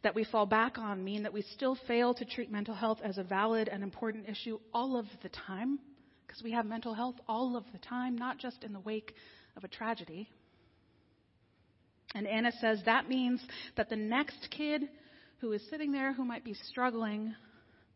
that 0.03 0.15
we 0.15 0.23
fall 0.23 0.45
back 0.45 0.77
on 0.77 1.03
mean 1.03 1.23
that 1.23 1.33
we 1.33 1.41
still 1.41 1.77
fail 1.87 2.13
to 2.13 2.25
treat 2.25 2.51
mental 2.51 2.73
health 2.73 2.99
as 3.03 3.17
a 3.17 3.23
valid 3.23 3.67
and 3.67 3.83
important 3.83 4.27
issue 4.27 4.59
all 4.73 4.97
of 4.97 5.05
the 5.21 5.29
time, 5.29 5.79
because 6.25 6.41
we 6.43 6.51
have 6.51 6.65
mental 6.65 6.93
health 6.93 7.15
all 7.27 7.55
of 7.55 7.65
the 7.71 7.77
time, 7.79 8.17
not 8.17 8.39
just 8.39 8.63
in 8.63 8.73
the 8.73 8.79
wake 8.79 9.13
of 9.55 9.63
a 9.63 9.67
tragedy. 9.67 10.29
And 12.15 12.27
Anna 12.27 12.51
says 12.59 12.79
that 12.85 13.07
means 13.07 13.41
that 13.77 13.89
the 13.89 13.95
next 13.95 14.49
kid 14.49 14.83
who 15.39 15.51
is 15.53 15.61
sitting 15.69 15.91
there 15.91 16.13
who 16.13 16.25
might 16.25 16.43
be 16.43 16.55
struggling 16.69 17.33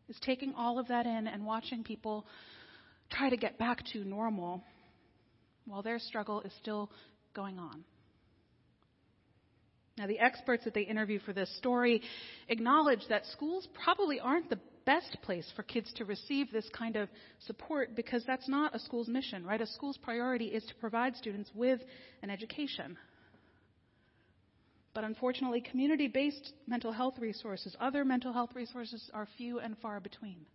is 0.08 0.16
taking 0.20 0.54
all 0.54 0.78
of 0.78 0.88
that 0.88 1.06
in 1.06 1.26
and 1.26 1.44
watching 1.44 1.82
people 1.82 2.26
try 3.10 3.30
to 3.30 3.36
get 3.36 3.58
back 3.58 3.84
to 3.92 4.04
normal 4.04 4.62
while 5.66 5.82
their 5.82 5.98
struggle 5.98 6.40
is 6.42 6.52
still 6.60 6.90
going 7.34 7.58
on. 7.58 7.84
Now, 9.98 10.06
the 10.06 10.18
experts 10.18 10.64
that 10.64 10.74
they 10.74 10.82
interview 10.82 11.18
for 11.20 11.32
this 11.32 11.54
story 11.56 12.02
acknowledge 12.48 13.00
that 13.08 13.24
schools 13.26 13.66
probably 13.82 14.20
aren't 14.20 14.50
the 14.50 14.60
best 14.84 15.16
place 15.22 15.50
for 15.56 15.62
kids 15.62 15.92
to 15.94 16.04
receive 16.04 16.52
this 16.52 16.68
kind 16.72 16.96
of 16.96 17.08
support 17.46 17.96
because 17.96 18.22
that's 18.26 18.48
not 18.48 18.74
a 18.74 18.78
school's 18.78 19.08
mission, 19.08 19.44
right? 19.44 19.60
A 19.60 19.66
school's 19.66 19.96
priority 19.96 20.46
is 20.46 20.64
to 20.66 20.74
provide 20.76 21.16
students 21.16 21.50
with 21.54 21.80
an 22.22 22.30
education. 22.30 22.96
But 24.94 25.04
unfortunately, 25.04 25.60
community 25.62 26.08
based 26.08 26.52
mental 26.66 26.92
health 26.92 27.18
resources, 27.18 27.74
other 27.80 28.04
mental 28.04 28.32
health 28.32 28.50
resources, 28.54 29.10
are 29.12 29.26
few 29.36 29.60
and 29.60 29.76
far 29.78 30.00
between. 30.00 30.46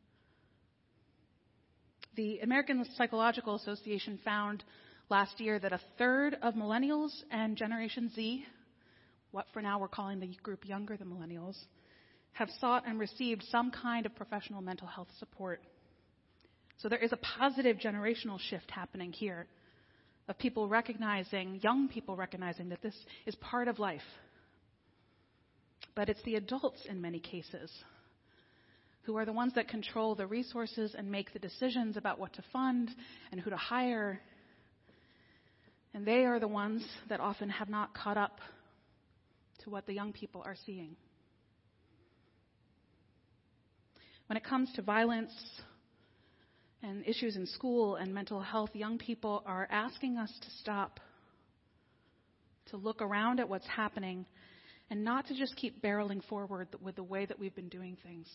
The 2.16 2.40
American 2.40 2.86
Psychological 2.96 3.56
Association 3.56 4.20
found 4.24 4.64
last 5.10 5.40
year 5.40 5.60
that 5.60 5.74
a 5.74 5.80
third 5.98 6.38
of 6.42 6.56
millennials 6.56 7.12
and 7.32 7.58
Generation 7.58 8.12
Z 8.16 8.46
what 9.32 9.46
for 9.54 9.62
now 9.62 9.80
we're 9.80 9.88
calling 9.88 10.20
the 10.20 10.28
group 10.44 10.68
younger 10.68 10.98
than 10.98 11.08
millennials, 11.08 11.58
have 12.34 12.50
sought 12.60 12.88
and 12.88 13.00
received 13.00 13.44
some 13.50 13.72
kind 13.72 14.06
of 14.06 14.16
professional 14.16 14.62
mental 14.62 14.88
health 14.88 15.10
support. 15.20 15.62
So 16.78 16.90
there 16.90 17.00
is 17.00 17.12
a 17.12 17.18
positive 17.18 17.78
generational 17.78 18.40
shift 18.40 18.72
happening 18.72 19.12
here 19.12 19.48
of 20.28 20.38
people 20.38 20.68
recognizing, 20.68 21.60
young 21.62 21.90
people 21.90 22.16
recognizing 22.16 22.70
that 22.70 22.82
this 22.82 22.96
is 23.26 23.36
part 23.36 23.68
of 23.68 23.80
life. 23.80 24.02
But 25.96 26.10
it's 26.10 26.22
the 26.24 26.36
adults 26.36 26.86
in 26.90 27.02
many 27.02 27.20
cases 27.20 27.72
who 29.04 29.18
are 29.18 29.26
the 29.26 29.34
ones 29.34 29.54
that 29.56 29.68
control 29.68 30.16
the 30.16 30.28
resources 30.28 30.96
and 30.98 31.12
make 31.12 31.34
the 31.34 31.40
decisions 31.40 31.98
about 31.98 32.20
what 32.20 32.34
to 32.34 32.44
fund 32.54 32.90
and 33.32 33.42
who 33.42 33.50
to 33.50 33.58
hire. 33.58 34.22
And 35.94 36.06
they 36.06 36.24
are 36.26 36.40
the 36.40 36.48
ones 36.48 36.86
that 37.10 37.20
often 37.20 37.50
have 37.50 37.68
not 37.68 37.94
caught 37.94 38.18
up 38.18 38.40
to 39.64 39.70
what 39.70 39.86
the 39.86 39.94
young 39.94 40.14
people 40.14 40.42
are 40.46 40.56
seeing. 40.66 40.96
When 44.28 44.38
it 44.38 44.44
comes 44.44 44.72
to 44.76 44.82
violence 44.82 45.34
and 46.82 47.06
issues 47.06 47.36
in 47.36 47.46
school 47.46 47.96
and 47.96 48.14
mental 48.14 48.42
health, 48.42 48.70
young 48.74 48.98
people 48.98 49.44
are 49.46 49.68
asking 49.70 50.18
us 50.18 50.32
to 50.42 50.50
stop, 50.62 51.00
to 52.68 52.78
look 52.78 53.02
around 53.02 53.40
at 53.40 53.50
what's 53.50 53.68
happening, 53.68 54.26
and 54.90 55.04
not 55.04 55.28
to 55.28 55.38
just 55.38 55.56
keep 55.56 55.82
barreling 55.82 56.24
forward 56.24 56.70
with 56.82 56.96
the 56.96 57.04
way 57.04 57.26
that 57.26 57.40
we've 57.40 57.56
been 57.56 57.70
doing 57.70 57.98
things. 58.04 58.28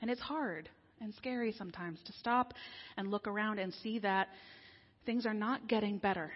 And 0.00 0.10
it's 0.10 0.20
hard 0.20 0.68
and 1.00 1.12
scary 1.14 1.52
sometimes 1.52 2.00
to 2.06 2.12
stop 2.12 2.54
and 2.96 3.10
look 3.10 3.26
around 3.26 3.58
and 3.58 3.72
see 3.82 3.98
that 4.00 4.28
things 5.04 5.26
are 5.26 5.34
not 5.34 5.68
getting 5.68 5.98
better 5.98 6.32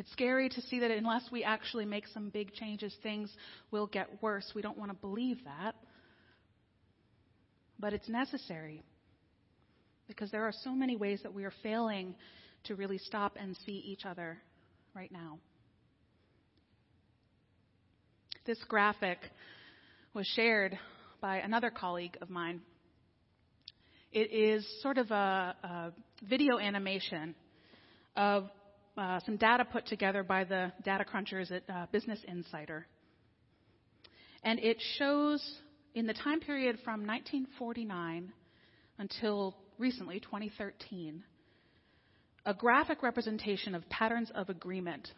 it's 0.00 0.10
scary 0.12 0.48
to 0.48 0.62
see 0.62 0.80
that 0.80 0.90
unless 0.90 1.24
we 1.30 1.44
actually 1.44 1.84
make 1.84 2.06
some 2.06 2.30
big 2.30 2.54
changes, 2.54 2.96
things 3.02 3.30
will 3.70 3.86
get 3.86 4.08
worse. 4.22 4.50
We 4.54 4.62
don't 4.62 4.78
want 4.78 4.90
to 4.90 4.96
believe 4.96 5.44
that. 5.44 5.74
But 7.78 7.92
it's 7.92 8.08
necessary 8.08 8.82
because 10.08 10.30
there 10.30 10.44
are 10.44 10.54
so 10.64 10.70
many 10.70 10.96
ways 10.96 11.20
that 11.22 11.34
we 11.34 11.44
are 11.44 11.52
failing 11.62 12.14
to 12.64 12.76
really 12.76 12.96
stop 12.96 13.36
and 13.38 13.54
see 13.66 13.72
each 13.72 14.06
other 14.06 14.38
right 14.94 15.12
now. 15.12 15.38
This 18.46 18.58
graphic 18.68 19.18
was 20.14 20.26
shared 20.34 20.78
by 21.20 21.40
another 21.40 21.68
colleague 21.68 22.16
of 22.22 22.30
mine. 22.30 22.62
It 24.12 24.32
is 24.32 24.66
sort 24.80 24.96
of 24.96 25.10
a, 25.10 25.54
a 25.62 25.92
video 26.26 26.58
animation 26.58 27.34
of 28.16 28.48
uh, 28.96 29.20
some 29.24 29.36
data 29.36 29.64
put 29.64 29.86
together 29.86 30.22
by 30.22 30.44
the 30.44 30.72
data 30.84 31.04
crunchers 31.04 31.50
at 31.50 31.62
uh, 31.68 31.86
Business 31.92 32.20
Insider. 32.26 32.86
And 34.42 34.58
it 34.58 34.78
shows 34.98 35.42
in 35.94 36.06
the 36.06 36.14
time 36.14 36.40
period 36.40 36.78
from 36.84 37.06
1949 37.06 38.32
until 38.98 39.56
recently, 39.78 40.20
2013, 40.20 41.22
a 42.46 42.54
graphic 42.54 43.02
representation 43.02 43.74
of 43.74 43.88
patterns 43.88 44.30
of 44.34 44.48
agreement 44.48 45.08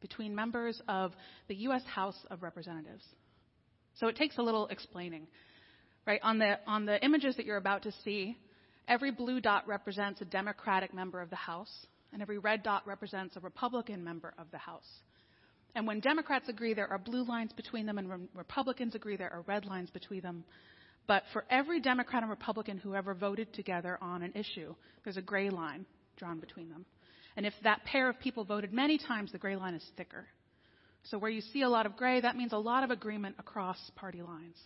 between 0.00 0.34
members 0.34 0.80
of 0.88 1.12
the 1.48 1.54
U.S. 1.56 1.82
House 1.84 2.18
of 2.30 2.42
Representatives. 2.42 3.04
So 3.94 4.08
it 4.08 4.16
takes 4.16 4.38
a 4.38 4.42
little 4.42 4.66
explaining. 4.68 5.26
Right? 6.06 6.20
On 6.22 6.38
the, 6.38 6.58
on 6.66 6.86
the 6.86 7.02
images 7.04 7.36
that 7.36 7.46
you're 7.46 7.56
about 7.56 7.82
to 7.82 7.92
see, 8.04 8.38
every 8.86 9.10
blue 9.10 9.40
dot 9.40 9.66
represents 9.66 10.20
a 10.20 10.24
Democratic 10.24 10.94
member 10.94 11.20
of 11.20 11.30
the 11.30 11.36
House 11.36 11.86
and 12.12 12.22
every 12.22 12.38
red 12.38 12.62
dot 12.62 12.86
represents 12.86 13.36
a 13.36 13.40
Republican 13.40 14.02
member 14.02 14.34
of 14.38 14.50
the 14.50 14.58
House. 14.58 14.88
And 15.74 15.86
when 15.86 16.00
Democrats 16.00 16.48
agree, 16.48 16.72
there 16.72 16.90
are 16.90 16.98
blue 16.98 17.24
lines 17.24 17.52
between 17.52 17.86
them, 17.86 17.98
and 17.98 18.08
when 18.08 18.28
Republicans 18.34 18.94
agree, 18.94 19.16
there 19.16 19.32
are 19.32 19.42
red 19.42 19.66
lines 19.66 19.90
between 19.90 20.22
them. 20.22 20.44
But 21.06 21.22
for 21.32 21.44
every 21.50 21.80
Democrat 21.80 22.22
and 22.22 22.30
Republican 22.30 22.78
who 22.78 22.94
ever 22.94 23.14
voted 23.14 23.52
together 23.52 23.98
on 24.00 24.22
an 24.22 24.32
issue, 24.34 24.74
there's 25.04 25.18
a 25.18 25.22
gray 25.22 25.50
line 25.50 25.86
drawn 26.16 26.40
between 26.40 26.70
them. 26.70 26.84
And 27.36 27.44
if 27.44 27.52
that 27.62 27.84
pair 27.84 28.08
of 28.08 28.18
people 28.18 28.44
voted 28.44 28.72
many 28.72 28.98
times, 28.98 29.30
the 29.30 29.38
gray 29.38 29.56
line 29.56 29.74
is 29.74 29.84
thicker. 29.96 30.26
So 31.04 31.18
where 31.18 31.30
you 31.30 31.42
see 31.42 31.62
a 31.62 31.68
lot 31.68 31.86
of 31.86 31.96
gray, 31.96 32.20
that 32.20 32.36
means 32.36 32.52
a 32.52 32.58
lot 32.58 32.82
of 32.82 32.90
agreement 32.90 33.36
across 33.38 33.78
party 33.94 34.22
lines. 34.22 34.56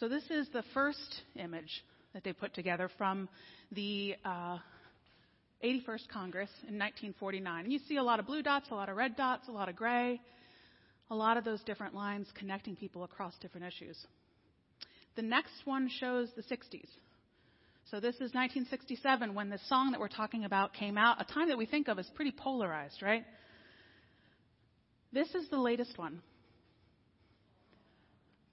So 0.00 0.08
this 0.08 0.24
is 0.30 0.48
the 0.52 0.64
first 0.74 1.22
image 1.36 1.84
that 2.14 2.24
they 2.24 2.32
put 2.32 2.54
together 2.54 2.90
from 2.98 3.28
the 3.70 4.16
uh, 4.24 4.58
81st 5.62 6.08
Congress 6.08 6.50
in 6.68 6.78
1949. 6.78 7.64
And 7.64 7.72
you 7.72 7.78
see 7.88 7.96
a 7.96 8.02
lot 8.02 8.20
of 8.20 8.26
blue 8.26 8.42
dots, 8.42 8.68
a 8.70 8.74
lot 8.74 8.88
of 8.88 8.96
red 8.96 9.16
dots, 9.16 9.48
a 9.48 9.52
lot 9.52 9.68
of 9.68 9.76
gray, 9.76 10.20
a 11.10 11.14
lot 11.14 11.36
of 11.36 11.44
those 11.44 11.62
different 11.62 11.94
lines 11.94 12.26
connecting 12.34 12.76
people 12.76 13.04
across 13.04 13.34
different 13.40 13.66
issues. 13.66 13.98
The 15.14 15.22
next 15.22 15.52
one 15.64 15.90
shows 16.00 16.28
the 16.36 16.42
60s. 16.42 16.88
So 17.90 18.00
this 18.00 18.14
is 18.14 18.32
1967 18.32 19.34
when 19.34 19.50
the 19.50 19.58
song 19.68 19.90
that 19.92 20.00
we're 20.00 20.08
talking 20.08 20.44
about 20.44 20.72
came 20.72 20.96
out, 20.96 21.20
a 21.20 21.24
time 21.24 21.48
that 21.48 21.58
we 21.58 21.66
think 21.66 21.88
of 21.88 21.98
as 21.98 22.08
pretty 22.14 22.32
polarized, 22.32 23.02
right? 23.02 23.24
This 25.12 25.28
is 25.34 25.48
the 25.50 25.58
latest 25.58 25.98
one. 25.98 26.22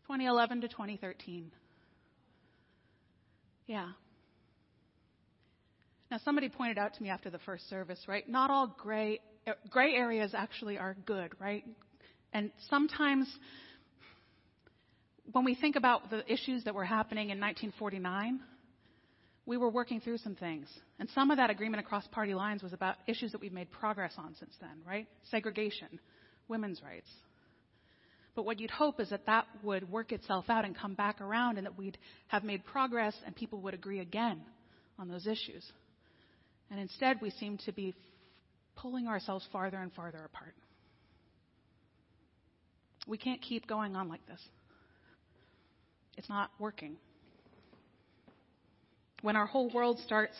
2011 0.08 0.62
to 0.62 0.68
2013. 0.68 1.51
Yeah. 3.68 3.89
Now, 6.12 6.18
somebody 6.25 6.50
pointed 6.50 6.78
out 6.78 6.96
to 6.96 7.04
me 7.04 7.10
after 7.10 7.30
the 7.30 7.39
first 7.39 7.70
service, 7.70 8.00
right? 8.08 8.28
Not 8.28 8.50
all 8.50 8.75
gray, 8.78 9.20
gray 9.70 9.94
areas 9.94 10.34
actually 10.34 10.78
are 10.78 10.96
good, 11.06 11.32
right? 11.39 11.63
And 12.34 12.51
sometimes 12.70 13.28
when 15.32 15.46
we 15.46 15.54
think 15.54 15.75
about 15.75 16.10
the 16.10 16.32
issues 16.32 16.63
that 16.63 16.74
were 16.74 16.86
happening 16.86 17.30
in 17.30 17.39
1949, 17.39 18.39
we 19.46 19.58
were 19.58 19.70
working 19.70 20.00
through 20.00 20.18
some 20.18 20.36
things. 20.36 20.68
And 21.00 21.10
some 21.10 21.32
of 21.32 21.38
that 21.38 21.50
agreement 21.50 21.84
across 21.84 22.08
party 22.08 22.34
lines 22.34 22.63
was 22.63 22.74
about 22.74 22.96
issues 23.08 23.32
that 23.32 23.42
we've 23.42 23.54
made 23.54 23.72
progress 23.72 24.13
on 24.18 24.36
since 24.39 24.54
then, 24.60 24.82
right? 24.88 25.08
Segregation, 25.30 26.00
women's 26.48 26.82
rights. 26.84 27.10
But 28.36 28.46
what 28.46 28.60
you'd 28.60 28.72
hope 28.72 29.00
is 29.00 29.10
that 29.10 29.25
that 29.25 29.46
would 29.63 29.92
work 29.92 30.12
itself 30.12 30.46
out 30.50 30.66
and 30.66 30.78
come 30.78 30.94
back 30.94 31.20
around 31.20 31.58
and 31.58 31.66
that 31.66 31.78
we'd 31.78 31.98
have 32.28 32.44
made 32.44 32.63
progress 32.63 33.16
and 33.25 33.36
people 33.36 33.62
would 33.62 33.74
agree 33.74 34.00
again 34.00 34.42
on 34.98 35.08
those 35.08 35.28
issues. 35.28 35.66
And 36.72 36.80
instead, 36.80 37.20
we 37.22 37.32
seem 37.32 37.58
to 37.66 37.72
be 37.72 37.96
pulling 38.76 39.08
ourselves 39.08 39.46
farther 39.52 39.78
and 39.78 39.92
farther 39.94 40.24
apart. 40.24 40.56
We 43.08 43.18
can't 43.18 43.42
keep 43.42 43.68
going 43.68 43.96
on 43.96 44.08
like 44.08 44.26
this. 44.28 44.42
It's 46.18 46.30
not 46.30 46.52
working. 46.60 46.98
When 49.22 49.36
our 49.36 49.46
whole 49.46 49.70
world 49.72 50.00
starts 50.06 50.36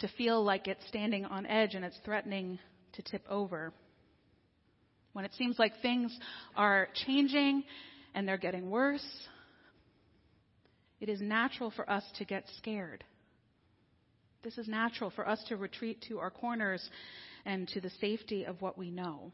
to 0.00 0.08
feel 0.18 0.44
like 0.44 0.68
it's 0.68 0.86
standing 0.88 1.24
on 1.24 1.46
edge 1.46 1.74
and 1.74 1.84
it's 1.84 1.98
threatening 2.04 2.58
to 2.92 3.02
tip 3.02 3.24
over, 3.28 3.72
when 5.12 5.24
it 5.24 5.32
seems 5.34 5.58
like 5.58 5.80
things 5.80 6.16
are 6.56 6.88
changing 7.06 7.64
and 8.14 8.28
they're 8.28 8.38
getting 8.38 8.70
worse, 8.70 9.06
it 11.00 11.08
is 11.08 11.20
natural 11.20 11.70
for 11.70 11.88
us 11.88 12.04
to 12.18 12.24
get 12.24 12.44
scared. 12.58 13.02
This 14.42 14.56
is 14.56 14.68
natural 14.68 15.10
for 15.10 15.28
us 15.28 15.42
to 15.48 15.56
retreat 15.56 16.04
to 16.08 16.18
our 16.18 16.30
corners 16.30 16.88
and 17.44 17.68
to 17.68 17.80
the 17.80 17.90
safety 18.00 18.44
of 18.44 18.60
what 18.62 18.78
we 18.78 18.90
know. 18.90 19.32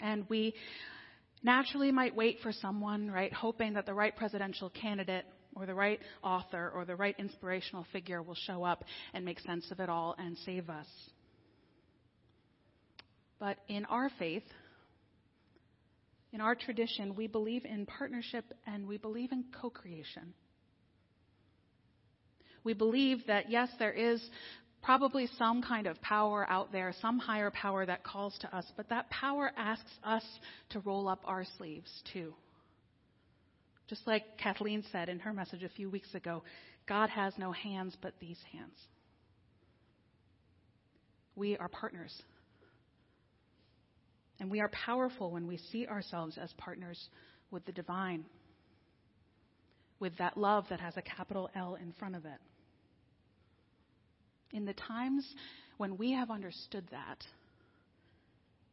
And 0.00 0.26
we 0.28 0.54
naturally 1.42 1.92
might 1.92 2.14
wait 2.14 2.38
for 2.42 2.52
someone, 2.52 3.10
right, 3.10 3.32
hoping 3.32 3.74
that 3.74 3.86
the 3.86 3.94
right 3.94 4.14
presidential 4.14 4.70
candidate 4.70 5.24
or 5.54 5.66
the 5.66 5.74
right 5.74 6.00
author 6.22 6.70
or 6.74 6.84
the 6.84 6.96
right 6.96 7.14
inspirational 7.18 7.86
figure 7.92 8.22
will 8.22 8.36
show 8.46 8.64
up 8.64 8.84
and 9.14 9.24
make 9.24 9.40
sense 9.40 9.70
of 9.70 9.80
it 9.80 9.88
all 9.88 10.14
and 10.18 10.36
save 10.44 10.68
us. 10.70 10.86
But 13.38 13.58
in 13.68 13.84
our 13.86 14.10
faith, 14.18 14.44
in 16.32 16.40
our 16.40 16.54
tradition, 16.54 17.14
we 17.14 17.26
believe 17.26 17.64
in 17.64 17.86
partnership 17.86 18.44
and 18.66 18.86
we 18.86 18.96
believe 18.96 19.32
in 19.32 19.44
co 19.60 19.68
creation. 19.68 20.32
We 22.64 22.74
believe 22.74 23.26
that, 23.26 23.50
yes, 23.50 23.68
there 23.78 23.92
is 23.92 24.22
probably 24.82 25.28
some 25.38 25.62
kind 25.62 25.86
of 25.86 26.00
power 26.02 26.46
out 26.48 26.72
there, 26.72 26.92
some 27.00 27.18
higher 27.18 27.50
power 27.50 27.86
that 27.86 28.02
calls 28.02 28.36
to 28.40 28.56
us, 28.56 28.64
but 28.76 28.88
that 28.88 29.08
power 29.10 29.52
asks 29.56 29.92
us 30.02 30.24
to 30.70 30.80
roll 30.80 31.08
up 31.08 31.20
our 31.24 31.44
sleeves 31.56 31.90
too. 32.12 32.34
Just 33.88 34.06
like 34.06 34.38
Kathleen 34.38 34.82
said 34.90 35.08
in 35.08 35.18
her 35.20 35.32
message 35.32 35.62
a 35.62 35.68
few 35.68 35.90
weeks 35.90 36.14
ago, 36.14 36.42
God 36.88 37.10
has 37.10 37.34
no 37.38 37.52
hands 37.52 37.96
but 38.00 38.14
these 38.20 38.38
hands. 38.52 38.76
We 41.36 41.56
are 41.56 41.68
partners. 41.68 42.22
And 44.40 44.50
we 44.50 44.60
are 44.60 44.68
powerful 44.68 45.30
when 45.30 45.46
we 45.46 45.58
see 45.70 45.86
ourselves 45.86 46.36
as 46.40 46.52
partners 46.58 46.98
with 47.50 47.64
the 47.66 47.72
divine, 47.72 48.24
with 50.00 50.16
that 50.18 50.36
love 50.36 50.64
that 50.70 50.80
has 50.80 50.96
a 50.96 51.02
capital 51.02 51.48
L 51.54 51.76
in 51.76 51.92
front 51.98 52.16
of 52.16 52.24
it. 52.24 52.38
In 54.52 54.64
the 54.64 54.74
times 54.74 55.26
when 55.78 55.96
we 55.96 56.12
have 56.12 56.30
understood 56.30 56.86
that, 56.90 57.24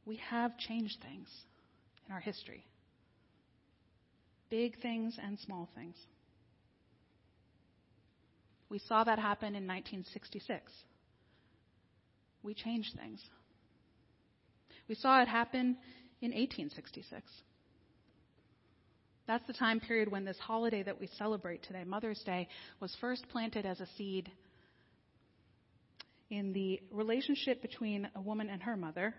we 0.05 0.17
have 0.29 0.57
changed 0.57 0.97
things 1.01 1.27
in 2.07 2.13
our 2.13 2.19
history 2.19 2.65
big 4.49 4.79
things 4.81 5.15
and 5.21 5.37
small 5.39 5.69
things. 5.75 5.95
We 8.69 8.79
saw 8.79 9.03
that 9.03 9.19
happen 9.19 9.55
in 9.55 9.67
1966. 9.67 10.71
We 12.43 12.53
changed 12.53 12.95
things. 12.95 13.21
We 14.87 14.95
saw 14.95 15.21
it 15.21 15.27
happen 15.27 15.77
in 16.21 16.31
1866. 16.31 17.21
That's 19.27 19.45
the 19.45 19.53
time 19.53 19.79
period 19.79 20.11
when 20.11 20.25
this 20.25 20.39
holiday 20.39 20.81
that 20.83 20.99
we 20.99 21.07
celebrate 21.17 21.63
today, 21.63 21.83
Mother's 21.83 22.21
Day, 22.25 22.47
was 22.79 22.95
first 22.99 23.25
planted 23.31 23.65
as 23.65 23.79
a 23.79 23.87
seed 23.97 24.31
in 26.29 26.53
the 26.53 26.79
relationship 26.91 27.61
between 27.61 28.09
a 28.15 28.21
woman 28.21 28.49
and 28.49 28.61
her 28.63 28.75
mother, 28.75 29.13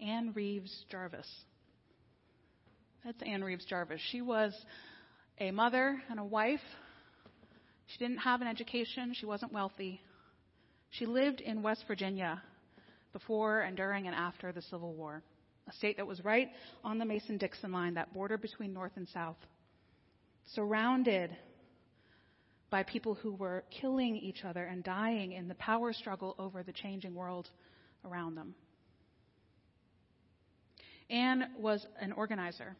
Ann 0.00 0.32
Reeves 0.34 0.84
Jarvis. 0.90 1.28
That's 3.04 3.22
Ann 3.22 3.42
Reeves 3.42 3.64
Jarvis. 3.64 4.00
She 4.10 4.20
was 4.20 4.54
a 5.38 5.50
mother 5.50 6.02
and 6.10 6.20
a 6.20 6.24
wife. 6.24 6.60
She 7.86 7.98
didn't 7.98 8.18
have 8.18 8.40
an 8.40 8.46
education, 8.46 9.14
she 9.14 9.26
wasn't 9.26 9.52
wealthy. 9.52 10.00
She 10.90 11.06
lived 11.06 11.40
in 11.40 11.62
West 11.62 11.84
Virginia 11.88 12.42
before 13.12 13.60
and 13.60 13.76
during 13.76 14.06
and 14.06 14.14
after 14.14 14.52
the 14.52 14.62
Civil 14.62 14.92
War, 14.94 15.22
a 15.68 15.72
state 15.72 15.96
that 15.96 16.06
was 16.06 16.24
right 16.24 16.48
on 16.84 16.98
the 16.98 17.04
Mason 17.04 17.38
Dixon 17.38 17.72
line, 17.72 17.94
that 17.94 18.12
border 18.12 18.38
between 18.38 18.72
North 18.72 18.92
and 18.96 19.08
South, 19.08 19.36
surrounded 20.54 21.30
by 22.70 22.82
people 22.82 23.14
who 23.14 23.32
were 23.32 23.64
killing 23.70 24.16
each 24.16 24.44
other 24.44 24.64
and 24.64 24.84
dying 24.84 25.32
in 25.32 25.48
the 25.48 25.54
power 25.56 25.92
struggle 25.92 26.34
over 26.38 26.62
the 26.62 26.72
changing 26.72 27.14
world 27.14 27.48
around 28.04 28.36
them. 28.36 28.54
Ann 31.10 31.50
was 31.58 31.84
an 32.00 32.12
organizer. 32.12 32.76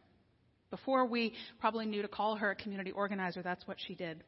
Before 0.69 1.05
we 1.05 1.33
probably 1.59 1.85
knew 1.85 2.01
to 2.01 2.07
call 2.07 2.35
her 2.35 2.51
a 2.51 2.55
community 2.55 2.91
organizer, 2.91 3.41
that's 3.41 3.67
what 3.67 3.77
she 3.85 3.93
did 3.93 4.23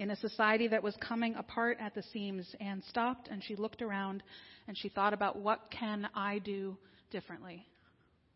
in 0.00 0.10
a 0.10 0.16
society 0.16 0.66
that 0.66 0.82
was 0.82 0.96
coming 0.96 1.34
apart 1.34 1.76
at 1.78 1.94
the 1.94 2.02
seams 2.02 2.56
Ann 2.58 2.82
stopped 2.88 3.28
and 3.28 3.44
she 3.44 3.54
looked 3.54 3.82
around 3.82 4.22
and 4.66 4.76
she 4.76 4.88
thought 4.88 5.12
about 5.12 5.36
what 5.36 5.70
can 5.70 6.08
I 6.14 6.38
do 6.38 6.78
differently? 7.10 7.66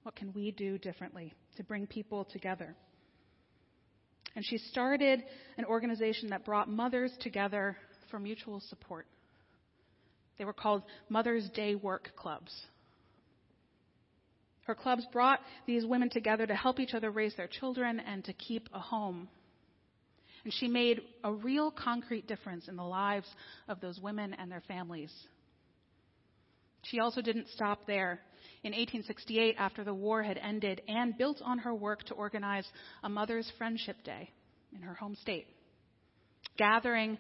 What 0.03 0.15
can 0.15 0.31
we 0.35 0.51
do 0.51 0.77
differently 0.77 1.33
to 1.57 1.65
bring 1.65 1.87
people 1.87 2.27
together? 2.27 2.77
And 4.37 4.45
she 4.45 4.59
started 4.59 5.23
an 5.59 5.65
organization 5.65 6.31
that 6.31 6.45
brought 6.45 6.69
mothers 6.69 7.13
together 7.21 7.77
for 8.11 8.19
mutual 8.19 8.61
support. 8.69 9.07
They 10.39 10.45
were 10.45 10.53
called 10.53 10.83
Mother's 11.09 11.49
Day 11.51 11.75
Work 11.77 12.11
Clubs. 12.17 12.53
Her 14.63 14.75
clubs 14.75 15.07
brought 15.13 15.41
these 15.67 15.85
women 15.85 16.11
together 16.11 16.47
to 16.47 16.55
help 16.55 16.81
each 16.81 16.95
other 16.95 17.11
raise 17.11 17.37
their 17.37 17.47
children 17.47 18.01
and 18.01 18.25
to 18.25 18.33
keep 18.33 18.69
a 18.73 18.81
home 18.81 19.29
and 20.45 20.53
she 20.53 20.69
made 20.69 21.01
a 21.25 21.33
real 21.33 21.71
concrete 21.71 22.27
difference 22.27 22.69
in 22.69 22.77
the 22.77 22.85
lives 22.85 23.27
of 23.67 23.81
those 23.81 23.99
women 23.99 24.35
and 24.35 24.51
their 24.51 24.63
families. 24.69 25.13
She 26.85 27.01
also 27.01 27.21
didn't 27.21 27.49
stop 27.49 27.87
there. 27.87 28.21
In 28.63 28.73
1868, 28.73 29.57
after 29.59 29.85
the 29.85 29.95
war 29.95 30.23
had 30.23 30.39
ended, 30.39 30.83
Ann 30.89 31.15
built 31.17 31.41
on 31.43 31.59
her 31.59 31.75
work 31.75 32.03
to 32.05 32.15
organize 32.15 32.67
a 33.03 33.09
Mother's 33.09 33.51
Friendship 33.59 33.97
Day 34.05 34.31
in 34.75 34.83
her 34.83 34.95
home 34.95 35.17
state, 35.17 35.47
gathering 36.57 37.19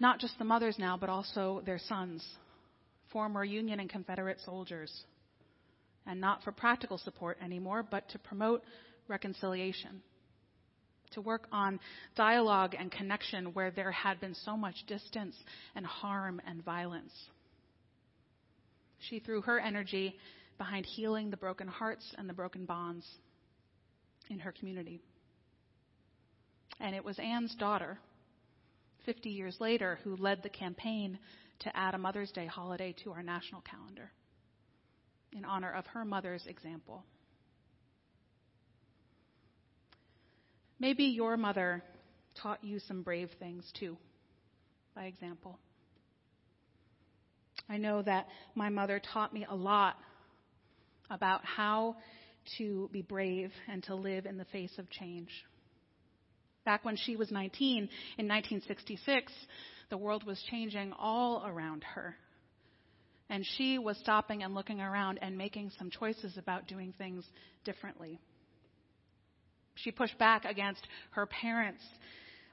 not 0.00 0.20
just 0.20 0.38
the 0.38 0.44
mothers 0.44 0.78
now, 0.78 0.96
but 0.96 1.08
also 1.08 1.62
their 1.66 1.78
sons, 1.78 2.24
former 3.12 3.44
Union 3.44 3.80
and 3.80 3.90
Confederate 3.90 4.38
soldiers, 4.44 4.92
and 6.06 6.20
not 6.20 6.42
for 6.44 6.52
practical 6.52 6.98
support 6.98 7.38
anymore, 7.42 7.82
but 7.82 8.08
to 8.10 8.18
promote 8.18 8.62
reconciliation 9.08 10.02
to 11.12 11.20
work 11.20 11.48
on 11.52 11.80
dialogue 12.16 12.74
and 12.78 12.92
connection 12.92 13.54
where 13.54 13.70
there 13.70 13.90
had 13.90 14.20
been 14.20 14.34
so 14.34 14.56
much 14.56 14.76
distance 14.86 15.34
and 15.74 15.86
harm 15.86 16.40
and 16.46 16.62
violence. 16.64 17.12
She 18.98 19.20
threw 19.20 19.40
her 19.42 19.58
energy 19.58 20.16
behind 20.58 20.86
healing 20.86 21.30
the 21.30 21.36
broken 21.36 21.68
hearts 21.68 22.14
and 22.18 22.28
the 22.28 22.34
broken 22.34 22.64
bonds 22.64 23.06
in 24.28 24.40
her 24.40 24.52
community. 24.52 25.00
And 26.80 26.94
it 26.94 27.04
was 27.04 27.18
Ann's 27.18 27.54
daughter, 27.54 27.98
50 29.06 29.30
years 29.30 29.56
later, 29.60 29.98
who 30.04 30.16
led 30.16 30.42
the 30.42 30.48
campaign 30.48 31.18
to 31.60 31.76
add 31.76 31.94
a 31.94 31.98
Mother's 31.98 32.30
Day 32.30 32.46
holiday 32.46 32.94
to 33.04 33.12
our 33.12 33.22
national 33.22 33.62
calendar 33.62 34.10
in 35.32 35.44
honor 35.44 35.72
of 35.72 35.86
her 35.86 36.04
mother's 36.04 36.46
example. 36.46 37.04
Maybe 40.78 41.04
your 41.04 41.36
mother 41.36 41.82
taught 42.40 42.62
you 42.62 42.78
some 42.80 43.02
brave 43.02 43.30
things 43.40 43.70
too, 43.78 43.96
by 44.94 45.04
example. 45.04 45.58
I 47.68 47.76
know 47.76 48.02
that 48.02 48.26
my 48.54 48.68
mother 48.68 49.00
taught 49.12 49.34
me 49.34 49.46
a 49.48 49.54
lot 49.54 49.96
about 51.10 51.44
how 51.44 51.96
to 52.56 52.88
be 52.92 53.02
brave 53.02 53.52
and 53.70 53.82
to 53.84 53.94
live 53.94 54.26
in 54.26 54.38
the 54.38 54.44
face 54.46 54.72
of 54.78 54.88
change. 54.90 55.30
Back 56.64 56.84
when 56.84 56.96
she 56.96 57.16
was 57.16 57.30
19 57.30 57.76
in 57.76 58.28
1966, 58.28 59.32
the 59.90 59.96
world 59.96 60.24
was 60.24 60.42
changing 60.50 60.92
all 60.98 61.44
around 61.46 61.84
her. 61.94 62.16
And 63.30 63.44
she 63.56 63.78
was 63.78 63.98
stopping 63.98 64.42
and 64.42 64.54
looking 64.54 64.80
around 64.80 65.18
and 65.20 65.36
making 65.36 65.70
some 65.78 65.90
choices 65.90 66.38
about 66.38 66.66
doing 66.66 66.94
things 66.96 67.24
differently. 67.64 68.18
She 69.74 69.90
pushed 69.90 70.18
back 70.18 70.44
against 70.44 70.86
her 71.10 71.26
parents 71.26 71.82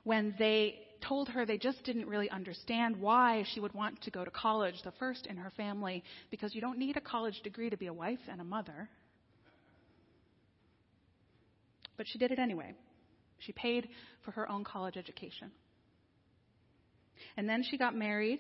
when 0.04 0.36
they 0.38 0.75
told 1.02 1.30
her 1.30 1.46
they 1.46 1.58
just 1.58 1.84
didn't 1.84 2.08
really 2.08 2.30
understand 2.30 2.96
why 2.98 3.46
she 3.54 3.60
would 3.60 3.74
want 3.74 4.02
to 4.04 4.12
go 4.12 4.26
to 4.26 4.32
college, 4.32 4.76
the 4.84 4.92
first 4.94 5.26
in 5.28 5.38
her 5.38 5.52
family, 5.52 6.04
because 6.32 6.54
you 6.56 6.62
don't 6.62 6.78
need 6.78 6.98
a 6.98 7.02
college 7.02 7.42
degree 7.44 7.70
to 7.70 7.78
be 7.78 7.88
a 7.88 7.94
wife 7.94 8.20
and 8.30 8.42
a 8.42 8.44
mother. 8.44 8.90
But 11.98 12.08
she 12.08 12.18
did 12.18 12.32
it 12.32 12.40
anyway. 12.40 12.74
She 13.40 13.52
paid 13.52 13.90
for 14.24 14.32
her 14.32 14.50
own 14.50 14.64
college 14.64 14.98
education. 14.98 15.52
And 17.38 17.48
then 17.48 17.64
she 17.64 17.78
got 17.78 17.96
married 17.96 18.40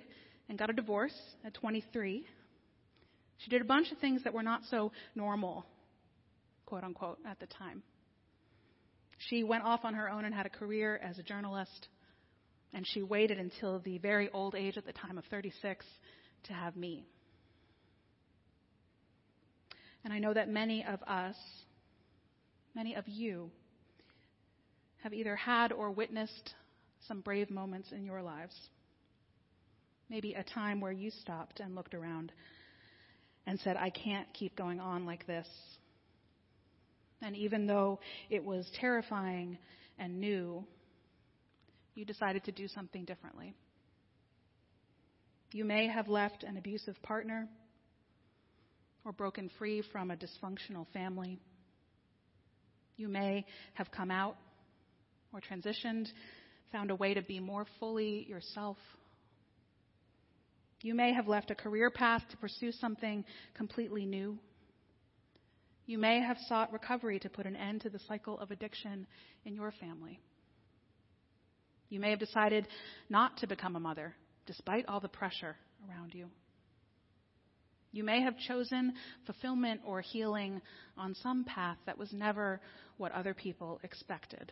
and 0.49 0.57
got 0.57 0.69
a 0.69 0.73
divorce 0.73 1.15
at 1.43 1.53
23. 1.53 2.25
She 3.37 3.49
did 3.49 3.61
a 3.61 3.65
bunch 3.65 3.91
of 3.91 3.97
things 3.97 4.23
that 4.23 4.33
were 4.33 4.43
not 4.43 4.61
so 4.69 4.91
normal, 5.15 5.65
quote 6.65 6.83
unquote, 6.83 7.19
at 7.25 7.39
the 7.39 7.47
time. 7.47 7.83
She 9.17 9.43
went 9.43 9.63
off 9.63 9.81
on 9.83 9.93
her 9.93 10.09
own 10.09 10.25
and 10.25 10.33
had 10.33 10.45
a 10.45 10.49
career 10.49 10.99
as 11.03 11.17
a 11.17 11.23
journalist, 11.23 11.87
and 12.75 12.85
she 12.85 13.01
waited 13.01 13.39
until 13.39 13.79
the 13.79 13.97
very 13.99 14.29
old 14.31 14.53
age 14.53 14.77
at 14.77 14.85
the 14.85 14.91
time 14.91 15.17
of 15.17 15.23
36 15.31 15.85
to 16.43 16.53
have 16.53 16.75
me. 16.75 17.05
And 20.03 20.13
I 20.13 20.19
know 20.19 20.33
that 20.33 20.49
many 20.49 20.83
of 20.85 21.01
us, 21.03 21.37
many 22.75 22.93
of 22.95 23.07
you, 23.07 23.49
have 25.03 25.13
either 25.13 25.37
had 25.37 25.71
or 25.71 25.89
witnessed 25.89 26.53
some 27.07 27.21
brave 27.21 27.49
moments 27.49 27.93
in 27.93 28.03
your 28.03 28.21
lives. 28.21 28.53
Maybe 30.09 30.33
a 30.33 30.43
time 30.43 30.81
where 30.81 30.91
you 30.91 31.11
stopped 31.21 31.61
and 31.61 31.75
looked 31.75 31.95
around 31.95 32.33
and 33.47 33.57
said, 33.61 33.77
I 33.77 33.89
can't 33.89 34.27
keep 34.33 34.57
going 34.57 34.81
on 34.81 35.05
like 35.05 35.25
this. 35.25 35.47
And 37.21 37.37
even 37.37 37.67
though 37.67 37.99
it 38.29 38.43
was 38.43 38.69
terrifying 38.79 39.57
and 39.97 40.19
new, 40.19 40.65
you 41.95 42.05
decided 42.05 42.43
to 42.43 42.51
do 42.51 42.67
something 42.67 43.05
differently. 43.05 43.53
You 45.51 45.63
may 45.63 45.87
have 45.87 46.09
left 46.09 46.43
an 46.43 46.57
abusive 46.57 47.01
partner 47.01 47.47
or 49.05 49.13
broken 49.13 49.49
free 49.57 49.81
from 49.91 50.11
a 50.11 50.17
dysfunctional 50.17 50.85
family. 50.91 51.39
You 52.97 53.07
may 53.07 53.45
have 53.75 53.89
come 53.91 54.11
out 54.11 54.35
or 55.33 55.39
transitioned, 55.39 56.07
found 56.71 56.91
a 56.91 56.95
way 56.95 57.13
to 57.13 57.21
be 57.21 57.39
more 57.39 57.65
fully 57.79 58.25
yourself. 58.27 58.77
You 60.81 60.93
may 60.93 61.13
have 61.13 61.27
left 61.27 61.51
a 61.51 61.55
career 61.55 61.89
path 61.89 62.23
to 62.31 62.37
pursue 62.37 62.71
something 62.73 63.23
completely 63.55 64.05
new. 64.05 64.37
You 65.85 65.97
may 65.99 66.19
have 66.19 66.37
sought 66.47 66.73
recovery 66.73 67.19
to 67.19 67.29
put 67.29 67.45
an 67.45 67.55
end 67.55 67.81
to 67.81 67.89
the 67.89 67.99
cycle 68.07 68.39
of 68.39 68.51
addiction 68.51 69.07
in 69.45 69.55
your 69.55 69.71
family. 69.79 70.19
You 71.95 72.01
may 72.01 72.09
have 72.09 72.19
decided 72.19 72.67
not 73.07 73.37
to 73.37 73.47
become 73.47 73.77
a 73.77 73.79
mother, 73.79 74.13
despite 74.47 74.85
all 74.89 74.99
the 74.99 75.07
pressure 75.07 75.55
around 75.89 76.13
you. 76.13 76.27
You 77.93 78.03
may 78.03 78.19
have 78.19 78.37
chosen 78.37 78.95
fulfillment 79.25 79.79
or 79.85 80.01
healing 80.01 80.61
on 80.97 81.15
some 81.23 81.45
path 81.45 81.77
that 81.85 81.97
was 81.97 82.11
never 82.11 82.59
what 82.97 83.13
other 83.13 83.33
people 83.33 83.79
expected. 83.81 84.51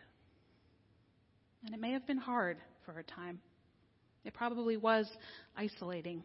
And 1.66 1.74
it 1.74 1.80
may 1.82 1.92
have 1.92 2.06
been 2.06 2.16
hard 2.16 2.56
for 2.86 2.98
a 2.98 3.02
time. 3.04 3.40
It 4.24 4.32
probably 4.32 4.78
was 4.78 5.06
isolating. 5.54 6.22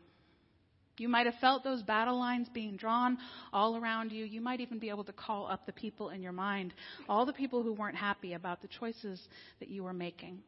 You 0.99 1.09
might 1.09 1.25
have 1.25 1.35
felt 1.41 1.65
those 1.65 1.83
battle 1.83 2.17
lines 2.17 2.47
being 2.53 2.77
drawn 2.77 3.17
all 3.51 3.75
around 3.75 4.13
you. 4.13 4.23
You 4.23 4.39
might 4.39 4.61
even 4.61 4.79
be 4.79 4.87
able 4.87 5.03
to 5.03 5.11
call 5.11 5.47
up 5.51 5.65
the 5.65 5.73
people 5.73 6.11
in 6.11 6.21
your 6.21 6.31
mind, 6.31 6.73
all 7.09 7.25
the 7.25 7.33
people 7.33 7.61
who 7.61 7.73
weren't 7.73 7.97
happy 7.97 8.35
about 8.35 8.61
the 8.61 8.69
choices 8.79 9.21
that 9.59 9.67
you 9.67 9.83
were 9.83 9.91
making. 9.91 10.43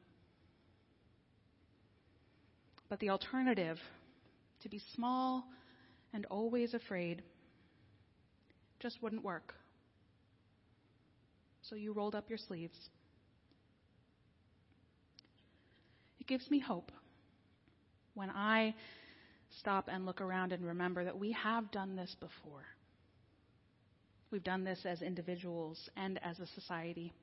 But 2.92 3.00
the 3.00 3.10
alternative, 3.10 3.80
to 4.64 4.68
be 4.68 4.82
small 4.96 5.46
and 6.12 6.26
always 6.26 6.74
afraid 6.74 7.22
just 8.82 9.02
wouldn't 9.02 9.24
work. 9.24 9.54
So 11.62 11.76
you 11.78 11.94
rolled 11.94 12.16
up 12.16 12.28
your 12.28 12.38
sleeves. 12.38 12.78
It 16.20 16.28
gives 16.28 16.52
me 16.52 16.60
hope 16.60 16.92
when 18.14 18.30
I 18.30 18.76
stop 19.60 19.88
and 19.90 20.06
look 20.06 20.20
around 20.20 20.52
and 20.52 20.66
remember 20.66 21.06
that 21.06 21.18
we 21.18 21.32
have 21.32 21.72
done 21.72 21.96
this 21.96 22.14
before. 22.20 22.66
We've 24.32 24.44
done 24.44 24.66
this 24.66 24.86
as 24.86 25.02
individuals 25.02 25.90
and 25.96 26.20
as 26.22 26.42
a 26.42 26.48
society. 26.48 27.14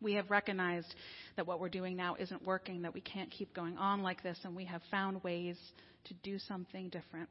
We 0.00 0.14
have 0.14 0.30
recognized 0.30 0.94
that 1.36 1.46
what 1.46 1.60
we're 1.60 1.68
doing 1.68 1.96
now 1.96 2.16
isn't 2.18 2.44
working, 2.44 2.82
that 2.82 2.94
we 2.94 3.00
can't 3.00 3.30
keep 3.30 3.54
going 3.54 3.76
on 3.76 4.02
like 4.02 4.22
this, 4.22 4.38
and 4.44 4.54
we 4.54 4.64
have 4.66 4.82
found 4.90 5.22
ways 5.24 5.56
to 6.04 6.14
do 6.22 6.38
something 6.38 6.88
different 6.88 7.28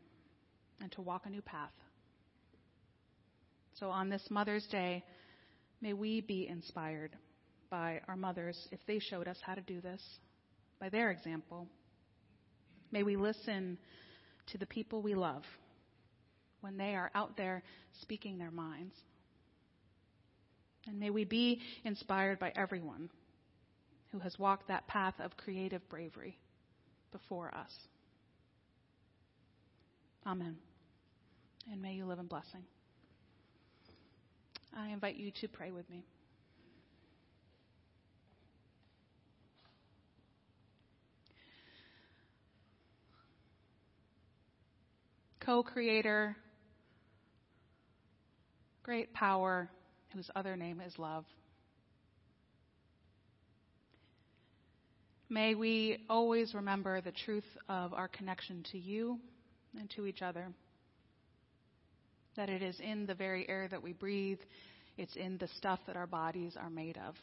and 0.82 0.92
to 0.94 1.02
walk 1.02 1.26
a 1.26 1.30
new 1.30 1.42
path. 1.42 1.72
So 3.80 3.90
on 3.90 4.10
this 4.10 4.24
Mother's 4.30 4.66
Day, 4.68 5.04
may 5.82 5.94
we 5.94 6.22
be 6.22 6.48
inspired 6.48 7.12
by 7.70 8.02
our 8.08 8.16
mothers 8.16 8.68
if 8.72 8.80
they 8.88 9.00
showed 9.00 9.28
us 9.28 9.38
how 9.42 9.54
to 9.54 9.62
do 9.62 9.82
this, 9.82 10.02
by 10.80 10.90
their 10.90 11.12
example. 11.12 11.68
May 12.92 13.04
we 13.04 13.16
listen 13.16 13.78
to 14.48 14.58
the 14.58 14.66
people 14.66 15.02
we 15.02 15.16
love 15.16 15.44
when 16.62 16.78
they 16.78 16.96
are 16.96 17.12
out 17.14 17.38
there 17.38 17.64
speaking 18.02 18.38
their 18.38 18.52
minds. 18.52 18.96
And 20.88 21.00
may 21.00 21.10
we 21.10 21.26
be 21.26 21.62
inspired 21.84 22.40
by 22.40 22.54
everyone 22.56 23.10
who 24.12 24.20
has 24.20 24.40
walked 24.40 24.70
that 24.70 24.88
path 24.88 25.16
of 25.20 25.36
creative 25.36 25.88
bravery 25.90 26.38
before 27.12 27.54
us. 27.54 27.72
Amen. 30.26 30.58
And 31.72 31.82
may 31.82 31.94
you 31.94 32.06
live 32.06 32.20
in 32.20 32.28
blessing. 32.28 32.64
I 34.76 34.90
invite 34.90 35.18
you 35.18 35.32
to 35.42 35.48
pray 35.48 35.72
with 35.72 35.90
me. 35.90 36.06
Co 45.40 45.64
creator, 45.64 46.36
great 48.84 49.14
power, 49.14 49.70
whose 50.14 50.30
other 50.36 50.56
name 50.56 50.82
is 50.82 50.98
love. 50.98 51.26
May 55.30 55.56
we 55.56 56.06
always 56.10 56.54
remember 56.54 57.02
the 57.02 57.12
truth 57.12 57.44
of 57.68 57.94
our 57.94 58.08
connection 58.08 58.64
to 58.72 58.78
you 58.78 59.20
and 59.78 59.90
to 59.92 60.06
each 60.06 60.22
other. 60.22 60.48
That 62.38 62.50
it 62.50 62.62
is 62.62 62.80
in 62.80 63.06
the 63.06 63.14
very 63.14 63.48
air 63.50 63.68
that 63.68 63.84
we 63.84 63.92
breathe, 63.92 64.40
it's 64.98 65.16
in 65.18 65.38
the 65.38 65.50
stuff 65.58 65.80
that 65.88 65.98
our 65.98 66.08
bodies 66.08 66.56
are 66.58 66.70
made 66.70 66.98
of. 66.98 67.16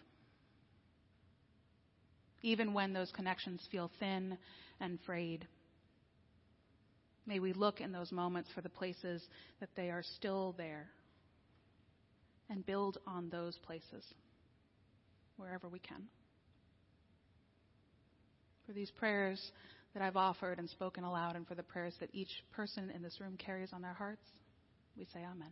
Even 2.42 2.74
when 2.74 2.92
those 2.92 3.10
connections 3.12 3.66
feel 3.72 3.90
thin 3.98 4.36
and 4.80 4.98
frayed, 5.06 5.46
may 7.26 7.38
we 7.38 7.54
look 7.54 7.80
in 7.80 7.90
those 7.90 8.12
moments 8.12 8.50
for 8.54 8.60
the 8.60 8.68
places 8.68 9.22
that 9.60 9.70
they 9.76 9.88
are 9.88 10.02
still 10.02 10.54
there 10.58 10.88
and 12.50 12.64
build 12.64 12.98
on 13.06 13.28
those 13.30 13.56
places 13.58 14.04
wherever 15.36 15.68
we 15.68 15.78
can. 15.78 16.02
For 18.66 18.72
these 18.72 18.90
prayers 18.90 19.52
that 19.92 20.02
I've 20.02 20.16
offered 20.16 20.58
and 20.58 20.68
spoken 20.68 21.04
aloud, 21.04 21.36
and 21.36 21.46
for 21.46 21.54
the 21.54 21.62
prayers 21.62 21.94
that 22.00 22.10
each 22.12 22.30
person 22.52 22.90
in 22.90 23.02
this 23.02 23.20
room 23.20 23.36
carries 23.36 23.72
on 23.72 23.82
their 23.82 23.92
hearts, 23.92 24.26
we 24.96 25.04
say 25.12 25.20
Amen. 25.20 25.50